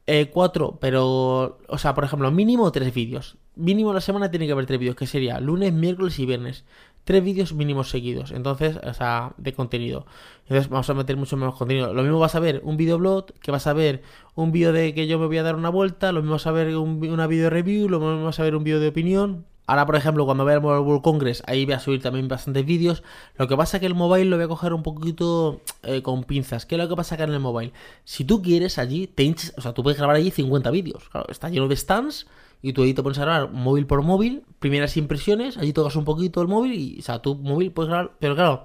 Eh, 0.07 0.29
cuatro, 0.31 0.77
pero, 0.81 1.59
o 1.67 1.77
sea, 1.77 1.93
por 1.93 2.03
ejemplo, 2.03 2.31
mínimo 2.31 2.71
tres 2.71 2.93
vídeos. 2.93 3.37
Mínimo 3.55 3.93
la 3.93 4.01
semana 4.01 4.31
tiene 4.31 4.45
que 4.45 4.51
haber 4.53 4.65
tres 4.65 4.79
vídeos, 4.79 4.95
que 4.95 5.07
sería 5.07 5.39
lunes, 5.39 5.71
miércoles 5.73 6.17
y 6.19 6.25
viernes. 6.25 6.65
Tres 7.03 7.23
vídeos 7.23 7.53
mínimos 7.53 7.89
seguidos, 7.89 8.31
entonces, 8.31 8.77
o 8.77 8.93
sea, 8.93 9.33
de 9.37 9.53
contenido. 9.53 10.05
Entonces 10.43 10.69
vamos 10.69 10.89
a 10.89 10.93
meter 10.93 11.17
mucho 11.17 11.35
menos 11.35 11.55
contenido. 11.55 11.93
Lo 11.93 12.03
mismo 12.03 12.19
vas 12.19 12.35
a 12.35 12.39
ver 12.39 12.61
un 12.63 12.77
videoblog, 12.77 13.33
que 13.41 13.51
vas 13.51 13.65
a 13.67 13.73
ver 13.73 14.03
un 14.35 14.51
vídeo 14.51 14.71
de 14.71 14.93
que 14.93 15.07
yo 15.07 15.17
me 15.17 15.25
voy 15.25 15.37
a 15.37 15.43
dar 15.43 15.55
una 15.55 15.69
vuelta, 15.69 16.11
lo 16.11 16.21
mismo 16.21 16.33
vas 16.33 16.47
a 16.47 16.51
ver 16.51 16.75
una 16.75 17.27
video 17.27 17.49
review, 17.49 17.89
lo 17.89 17.99
mismo 17.99 18.25
vas 18.25 18.39
a 18.39 18.43
ver 18.43 18.55
un 18.55 18.63
vídeo 18.63 18.79
de 18.79 18.89
opinión. 18.89 19.45
Ahora, 19.67 19.85
por 19.85 19.95
ejemplo, 19.95 20.25
cuando 20.25 20.43
vea 20.43 20.55
el 20.55 20.61
Mobile 20.61 20.81
World 20.81 21.01
Congress, 21.01 21.43
ahí 21.47 21.63
voy 21.65 21.75
a 21.75 21.79
subir 21.79 22.01
también 22.01 22.27
bastantes 22.27 22.65
vídeos. 22.65 23.03
Lo 23.37 23.47
que 23.47 23.55
pasa 23.55 23.77
es 23.77 23.79
que 23.79 23.87
el 23.87 23.95
mobile 23.95 24.25
lo 24.25 24.35
voy 24.35 24.43
a 24.43 24.47
coger 24.49 24.73
un 24.73 24.83
poquito 24.83 25.61
eh, 25.83 26.01
con 26.01 26.25
pinzas. 26.25 26.65
¿Qué 26.65 26.75
es 26.75 26.81
lo 26.81 26.89
que 26.89 26.95
pasa 26.97 27.15
acá 27.15 27.23
en 27.23 27.31
el 27.31 27.39
mobile? 27.39 27.71
Si 28.03 28.25
tú 28.25 28.41
quieres 28.41 28.77
allí, 28.77 29.07
te 29.07 29.23
hinches, 29.23 29.53
o 29.57 29.61
sea, 29.61 29.73
tú 29.73 29.81
puedes 29.81 29.97
grabar 29.97 30.17
allí 30.17 30.29
50 30.29 30.69
vídeos. 30.71 31.07
Claro, 31.09 31.27
está 31.29 31.47
lleno 31.47 31.69
de 31.69 31.77
stands 31.77 32.27
y 32.61 32.73
tú 32.73 32.83
ahí 32.83 32.93
te 32.93 33.03
pones 33.03 33.19
a 33.19 33.21
grabar 33.21 33.51
móvil 33.51 33.87
por 33.87 34.01
móvil, 34.03 34.43
primeras 34.59 34.97
impresiones, 34.97 35.57
allí 35.57 35.73
tocas 35.73 35.95
un 35.95 36.05
poquito 36.05 36.41
el 36.41 36.47
móvil 36.47 36.73
y, 36.73 36.99
o 36.99 37.01
sea, 37.01 37.19
tu 37.19 37.35
móvil 37.35 37.71
puedes 37.71 37.89
grabar, 37.89 38.11
pero 38.19 38.35
claro, 38.35 38.63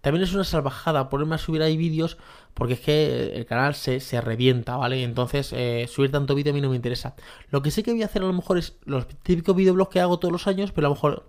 también 0.00 0.22
es 0.22 0.34
una 0.34 0.44
salvajada 0.44 1.08
ponerme 1.08 1.36
a 1.36 1.38
subir 1.38 1.62
ahí 1.62 1.76
vídeos 1.76 2.18
porque 2.52 2.74
es 2.74 2.80
que 2.80 3.32
el 3.34 3.46
canal 3.46 3.74
se, 3.74 4.00
se 4.00 4.20
revienta, 4.20 4.76
¿vale? 4.76 5.02
Entonces, 5.02 5.52
eh, 5.52 5.86
subir 5.88 6.12
tanto 6.12 6.34
vídeo 6.34 6.52
a 6.52 6.54
mí 6.54 6.60
no 6.60 6.70
me 6.70 6.76
interesa. 6.76 7.16
Lo 7.50 7.62
que 7.62 7.70
sé 7.70 7.82
que 7.82 7.92
voy 7.92 8.02
a 8.02 8.06
hacer 8.06 8.22
a 8.22 8.26
lo 8.26 8.32
mejor 8.32 8.58
es 8.58 8.76
los 8.84 9.08
típicos 9.22 9.56
videoblogs 9.56 9.90
que 9.90 10.00
hago 10.00 10.18
todos 10.18 10.30
los 10.30 10.46
años, 10.46 10.70
pero 10.72 10.86
a 10.86 10.90
lo 10.90 10.94
mejor 10.94 11.26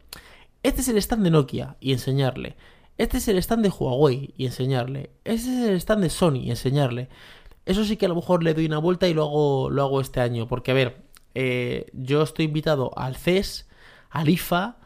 este 0.62 0.82
es 0.82 0.88
el 0.88 0.98
stand 0.98 1.24
de 1.24 1.32
Nokia 1.32 1.78
y 1.80 1.94
enseñarle. 1.94 2.58
Este 2.98 3.18
es 3.18 3.28
el 3.28 3.38
stand 3.38 3.64
de 3.64 3.70
Huawei 3.70 4.34
y 4.38 4.46
enseñarle. 4.46 5.12
Este 5.24 5.50
es 5.50 5.70
el 5.70 5.76
stand 5.78 6.04
de 6.04 6.10
Sony 6.10 6.42
y 6.44 6.50
enseñarle. 6.50 7.10
Eso 7.66 7.86
sí 7.86 7.98
que 7.98 8.06
a 8.06 8.10
lo 8.10 8.16
mejor 8.16 8.44
le 8.44 8.54
doy 8.54 8.66
una 8.66 8.78
vuelta 8.78 9.08
y 9.08 9.14
lo 9.14 9.24
hago, 9.24 9.70
lo 9.70 9.84
hago 9.84 10.02
este 10.02 10.22
año. 10.22 10.48
Porque, 10.48 10.72
a 10.72 10.74
ver, 10.74 11.05
eh, 11.36 11.88
yo 11.94 12.24
estoy 12.24 12.46
invitado 12.46 12.92
al 12.98 13.16
CES, 13.16 13.68
al 14.10 14.30
IFA 14.30 14.78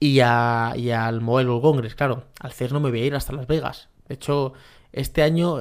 y, 0.00 0.20
al 0.20 1.20
Mobile 1.20 1.48
World 1.48 1.62
Congress. 1.62 1.94
Claro, 1.94 2.24
al 2.40 2.52
CES 2.52 2.72
no 2.72 2.80
me 2.80 2.90
voy 2.90 3.02
a 3.02 3.06
ir 3.06 3.14
hasta 3.14 3.32
Las 3.32 3.46
Vegas. 3.46 3.88
De 4.08 4.14
hecho, 4.14 4.52
este 4.92 5.22
año 5.22 5.58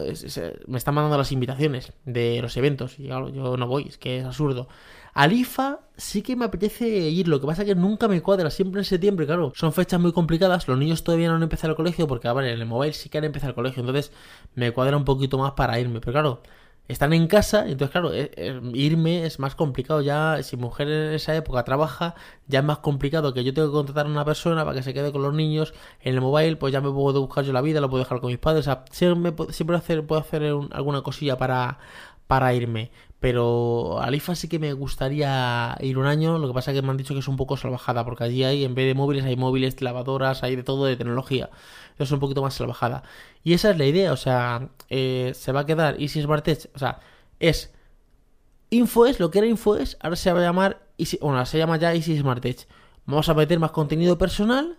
me 0.68 0.78
están 0.78 0.96
mandando 0.96 1.18
las 1.18 1.32
invitaciones 1.32 1.94
de 2.06 2.42
los 2.42 2.58
eventos 2.58 3.00
y 3.00 3.06
claro, 3.06 3.30
yo 3.30 3.56
no 3.56 3.68
voy, 3.68 3.88
es 3.88 3.98
que 3.98 4.18
es 4.18 4.26
absurdo. 4.26 4.68
Al 5.14 5.34
IFA 5.34 5.82
sí 5.96 6.22
que 6.22 6.36
me 6.36 6.46
apetece 6.46 6.88
ir, 6.88 7.28
lo 7.28 7.40
que 7.40 7.48
pasa 7.48 7.64
es 7.64 7.68
que 7.68 7.76
nunca 7.76 8.08
me 8.08 8.22
cuadra, 8.22 8.50
siempre 8.50 8.82
en 8.82 8.86
septiembre, 8.86 9.26
claro. 9.26 9.52
Son 9.56 9.74
fechas 9.74 10.00
muy 10.00 10.14
complicadas, 10.14 10.68
los 10.68 10.78
niños 10.78 11.04
todavía 11.04 11.30
no 11.30 11.36
han 11.36 11.44
empezado 11.44 11.72
el 11.72 11.76
colegio 11.76 12.08
porque, 12.08 12.28
a 12.28 12.34
ver, 12.34 12.46
en 12.46 12.60
el 12.60 12.66
mobile 12.66 12.94
sí 12.94 13.10
que 13.10 13.18
han 13.18 13.26
empezado 13.26 13.50
el 13.50 13.56
colegio, 13.56 13.82
entonces 13.82 14.12
me 14.56 14.72
cuadra 14.72 14.98
un 14.98 15.06
poquito 15.06 15.38
más 15.38 15.52
para 15.52 15.80
irme, 15.80 16.00
pero 16.00 16.14
claro, 16.14 16.42
están 16.92 17.14
en 17.14 17.28
casa, 17.28 17.68
entonces 17.68 17.92
claro, 17.92 18.14
eh, 18.14 18.32
eh, 18.36 18.60
irme 18.74 19.26
es 19.26 19.40
más 19.40 19.56
complicado 19.56 20.02
ya, 20.02 20.42
si 20.44 20.58
mujer 20.58 20.90
en 20.90 21.14
esa 21.14 21.36
época 21.36 21.64
trabaja, 21.64 22.16
ya 22.48 22.60
es 22.60 22.66
más 22.66 22.80
complicado 22.80 23.34
que 23.34 23.44
yo 23.44 23.54
tengo 23.54 23.70
que 23.70 23.74
contratar 23.74 24.06
a 24.06 24.10
una 24.10 24.26
persona 24.26 24.66
para 24.66 24.76
que 24.76 24.84
se 24.84 24.94
quede 24.94 25.12
con 25.12 25.22
los 25.22 25.34
niños 25.34 25.74
en 26.02 26.16
el 26.16 26.22
mobile, 26.22 26.58
pues 26.58 26.74
ya 26.74 26.82
me 26.82 26.92
puedo 26.92 27.22
buscar 27.22 27.46
yo 27.46 27.54
la 27.54 27.62
vida, 27.62 27.80
lo 27.82 27.90
puedo 27.90 28.04
dejar 28.04 28.20
con 28.20 28.30
mis 28.30 28.40
padres, 28.40 28.68
o 28.68 28.72
sea, 28.72 28.86
siempre, 28.92 29.34
siempre 29.52 29.78
hacer, 29.78 30.06
puedo 30.06 30.22
hacer 30.22 30.44
alguna 30.72 31.02
cosilla 31.02 31.38
para, 31.38 31.80
para 32.28 32.54
irme. 32.54 32.92
Pero 33.22 34.02
al 34.02 34.16
IFA 34.16 34.34
sí 34.34 34.48
que 34.50 34.58
me 34.58 34.74
gustaría 34.74 35.78
ir 35.80 36.00
un 36.00 36.08
año, 36.08 36.40
lo 36.40 36.48
que 36.48 36.54
pasa 36.56 36.72
es 36.72 36.76
que 36.76 36.82
me 36.82 36.90
han 36.90 36.98
dicho 36.98 37.14
que 37.14 37.20
es 37.20 37.28
un 37.28 37.38
poco 37.38 37.56
salvajada, 37.56 38.04
porque 38.04 38.24
allí 38.24 38.44
hay, 38.44 38.66
en 38.66 38.74
vez 38.74 38.88
de 38.88 38.96
móviles, 38.96 39.24
hay 39.26 39.36
móviles, 39.36 39.80
lavadoras, 39.80 40.42
hay 40.42 40.56
de 40.56 40.64
todo 40.64 40.86
de 40.86 40.98
tecnología. 40.98 41.52
Es 42.00 42.12
un 42.12 42.20
poquito 42.20 42.42
más 42.42 42.56
salvajada. 42.56 43.04
Y 43.44 43.54
esa 43.54 43.70
es 43.70 43.78
la 43.78 43.86
idea, 43.86 44.12
o 44.12 44.18
sea, 44.18 44.70
eh, 44.90 45.34
se 45.36 45.52
va 45.52 45.62
a 45.62 45.66
quedar 45.68 46.02
Easy 46.02 46.20
Smart 46.24 46.44
Tech, 46.44 46.70
o 46.74 46.80
sea, 46.80 47.00
es 47.40 47.72
InfoES, 48.72 49.20
lo 49.20 49.30
que 49.30 49.38
era 49.38 49.48
InfoES, 49.48 49.98
ahora 50.02 50.16
se 50.16 50.34
va 50.34 50.40
a 50.40 50.44
llamar, 50.44 50.82
Easy, 50.98 51.20
bueno, 51.22 51.46
se 51.46 51.60
llama 51.60 51.78
ya 51.78 51.94
Easy 51.94 52.18
Smart 52.18 52.42
Tech. 52.42 52.68
Vamos 53.06 53.30
a 53.30 53.36
meter 53.36 53.60
más 53.60 53.72
contenido 53.72 54.18
personal 54.18 54.78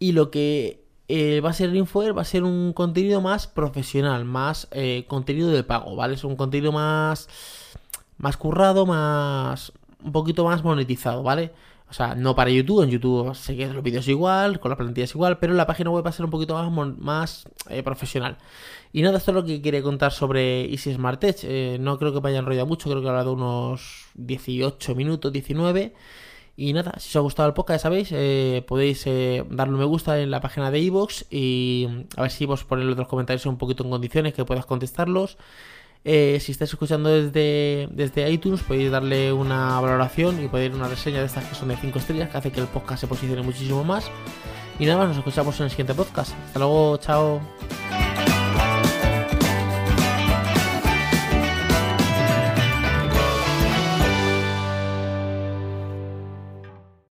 y 0.00 0.12
lo 0.12 0.32
que 0.32 0.84
eh, 1.08 1.40
va 1.40 1.50
a 1.50 1.52
ser 1.52 1.70
el 1.70 1.76
Infoer, 1.76 2.16
va 2.16 2.22
a 2.22 2.24
ser 2.24 2.44
un 2.44 2.72
contenido 2.72 3.20
más 3.20 3.46
profesional, 3.46 4.24
más 4.24 4.68
eh, 4.70 5.04
contenido 5.06 5.50
de 5.50 5.62
pago, 5.62 5.96
¿vale? 5.96 6.14
Es 6.14 6.24
un 6.24 6.36
contenido 6.36 6.72
más 6.72 7.28
más 8.24 8.38
currado, 8.38 8.86
más 8.86 9.72
un 10.02 10.10
poquito 10.10 10.46
más 10.46 10.64
monetizado, 10.64 11.22
¿vale? 11.22 11.52
O 11.90 11.92
sea, 11.92 12.14
no 12.14 12.34
para 12.34 12.50
YouTube, 12.50 12.82
en 12.82 12.90
YouTube 12.90 13.34
sé 13.34 13.54
que 13.54 13.66
los 13.66 13.82
vídeos 13.82 14.08
igual, 14.08 14.58
con 14.60 14.70
las 14.70 14.78
plantillas 14.78 15.14
igual, 15.14 15.38
pero 15.38 15.52
la 15.52 15.66
página 15.66 15.90
web 15.90 16.04
va 16.04 16.08
a 16.08 16.12
ser 16.12 16.24
un 16.24 16.30
poquito 16.30 16.54
más, 16.54 16.98
más 16.98 17.44
eh, 17.68 17.82
profesional. 17.82 18.38
Y 18.94 19.02
nada, 19.02 19.18
esto 19.18 19.30
es 19.30 19.34
lo 19.34 19.44
que 19.44 19.60
quería 19.60 19.82
contar 19.82 20.10
sobre 20.10 20.64
Easy 20.72 20.94
Smart 20.94 21.20
Tech. 21.20 21.36
Eh, 21.42 21.76
no 21.78 21.98
creo 21.98 22.14
que 22.14 22.20
me 22.22 22.30
haya 22.30 22.38
enrollado 22.38 22.66
mucho, 22.66 22.88
creo 22.88 23.02
que 23.02 23.06
he 23.06 23.10
hablado 23.10 23.34
unos 23.34 24.06
18 24.14 24.94
minutos, 24.94 25.30
19. 25.32 25.92
Y 26.56 26.72
nada, 26.72 26.94
si 26.98 27.10
os 27.10 27.16
ha 27.16 27.20
gustado 27.20 27.48
el 27.48 27.54
podcast, 27.54 27.80
ya 27.80 27.82
sabéis, 27.82 28.08
eh, 28.12 28.64
podéis 28.66 29.04
darle 29.04 29.74
un 29.74 29.80
me 29.80 29.84
gusta 29.84 30.18
en 30.20 30.30
la 30.30 30.40
página 30.40 30.70
de 30.70 30.80
iVoox 30.80 31.24
y 31.30 31.88
a 32.16 32.22
ver 32.22 32.30
si 32.30 32.46
vos 32.46 32.64
ponéis 32.64 32.90
otros 32.90 33.08
comentarios 33.08 33.44
un 33.44 33.58
poquito 33.58 33.84
en 33.84 33.90
condiciones 33.90 34.32
que 34.32 34.46
puedas 34.46 34.64
contestarlos. 34.64 35.36
Eh, 36.04 36.38
si 36.40 36.52
estáis 36.52 36.70
escuchando 36.70 37.08
desde, 37.08 37.88
desde 37.90 38.30
iTunes, 38.30 38.62
podéis 38.62 38.90
darle 38.90 39.32
una 39.32 39.80
valoración 39.80 40.42
y 40.44 40.48
podéis 40.48 40.74
una 40.74 40.86
reseña 40.86 41.20
de 41.20 41.26
estas 41.26 41.44
que 41.46 41.54
son 41.54 41.68
de 41.68 41.76
5 41.76 41.98
estrellas, 41.98 42.28
que 42.28 42.36
hace 42.36 42.52
que 42.52 42.60
el 42.60 42.66
podcast 42.66 43.00
se 43.00 43.06
posicione 43.06 43.42
muchísimo 43.42 43.84
más. 43.84 44.10
Y 44.78 44.86
nada 44.86 44.98
más, 44.98 45.08
nos 45.08 45.18
escuchamos 45.18 45.58
en 45.60 45.64
el 45.64 45.70
siguiente 45.70 45.94
podcast. 45.94 46.34
Hasta 46.46 46.58
luego, 46.58 46.96
chao. 46.98 47.40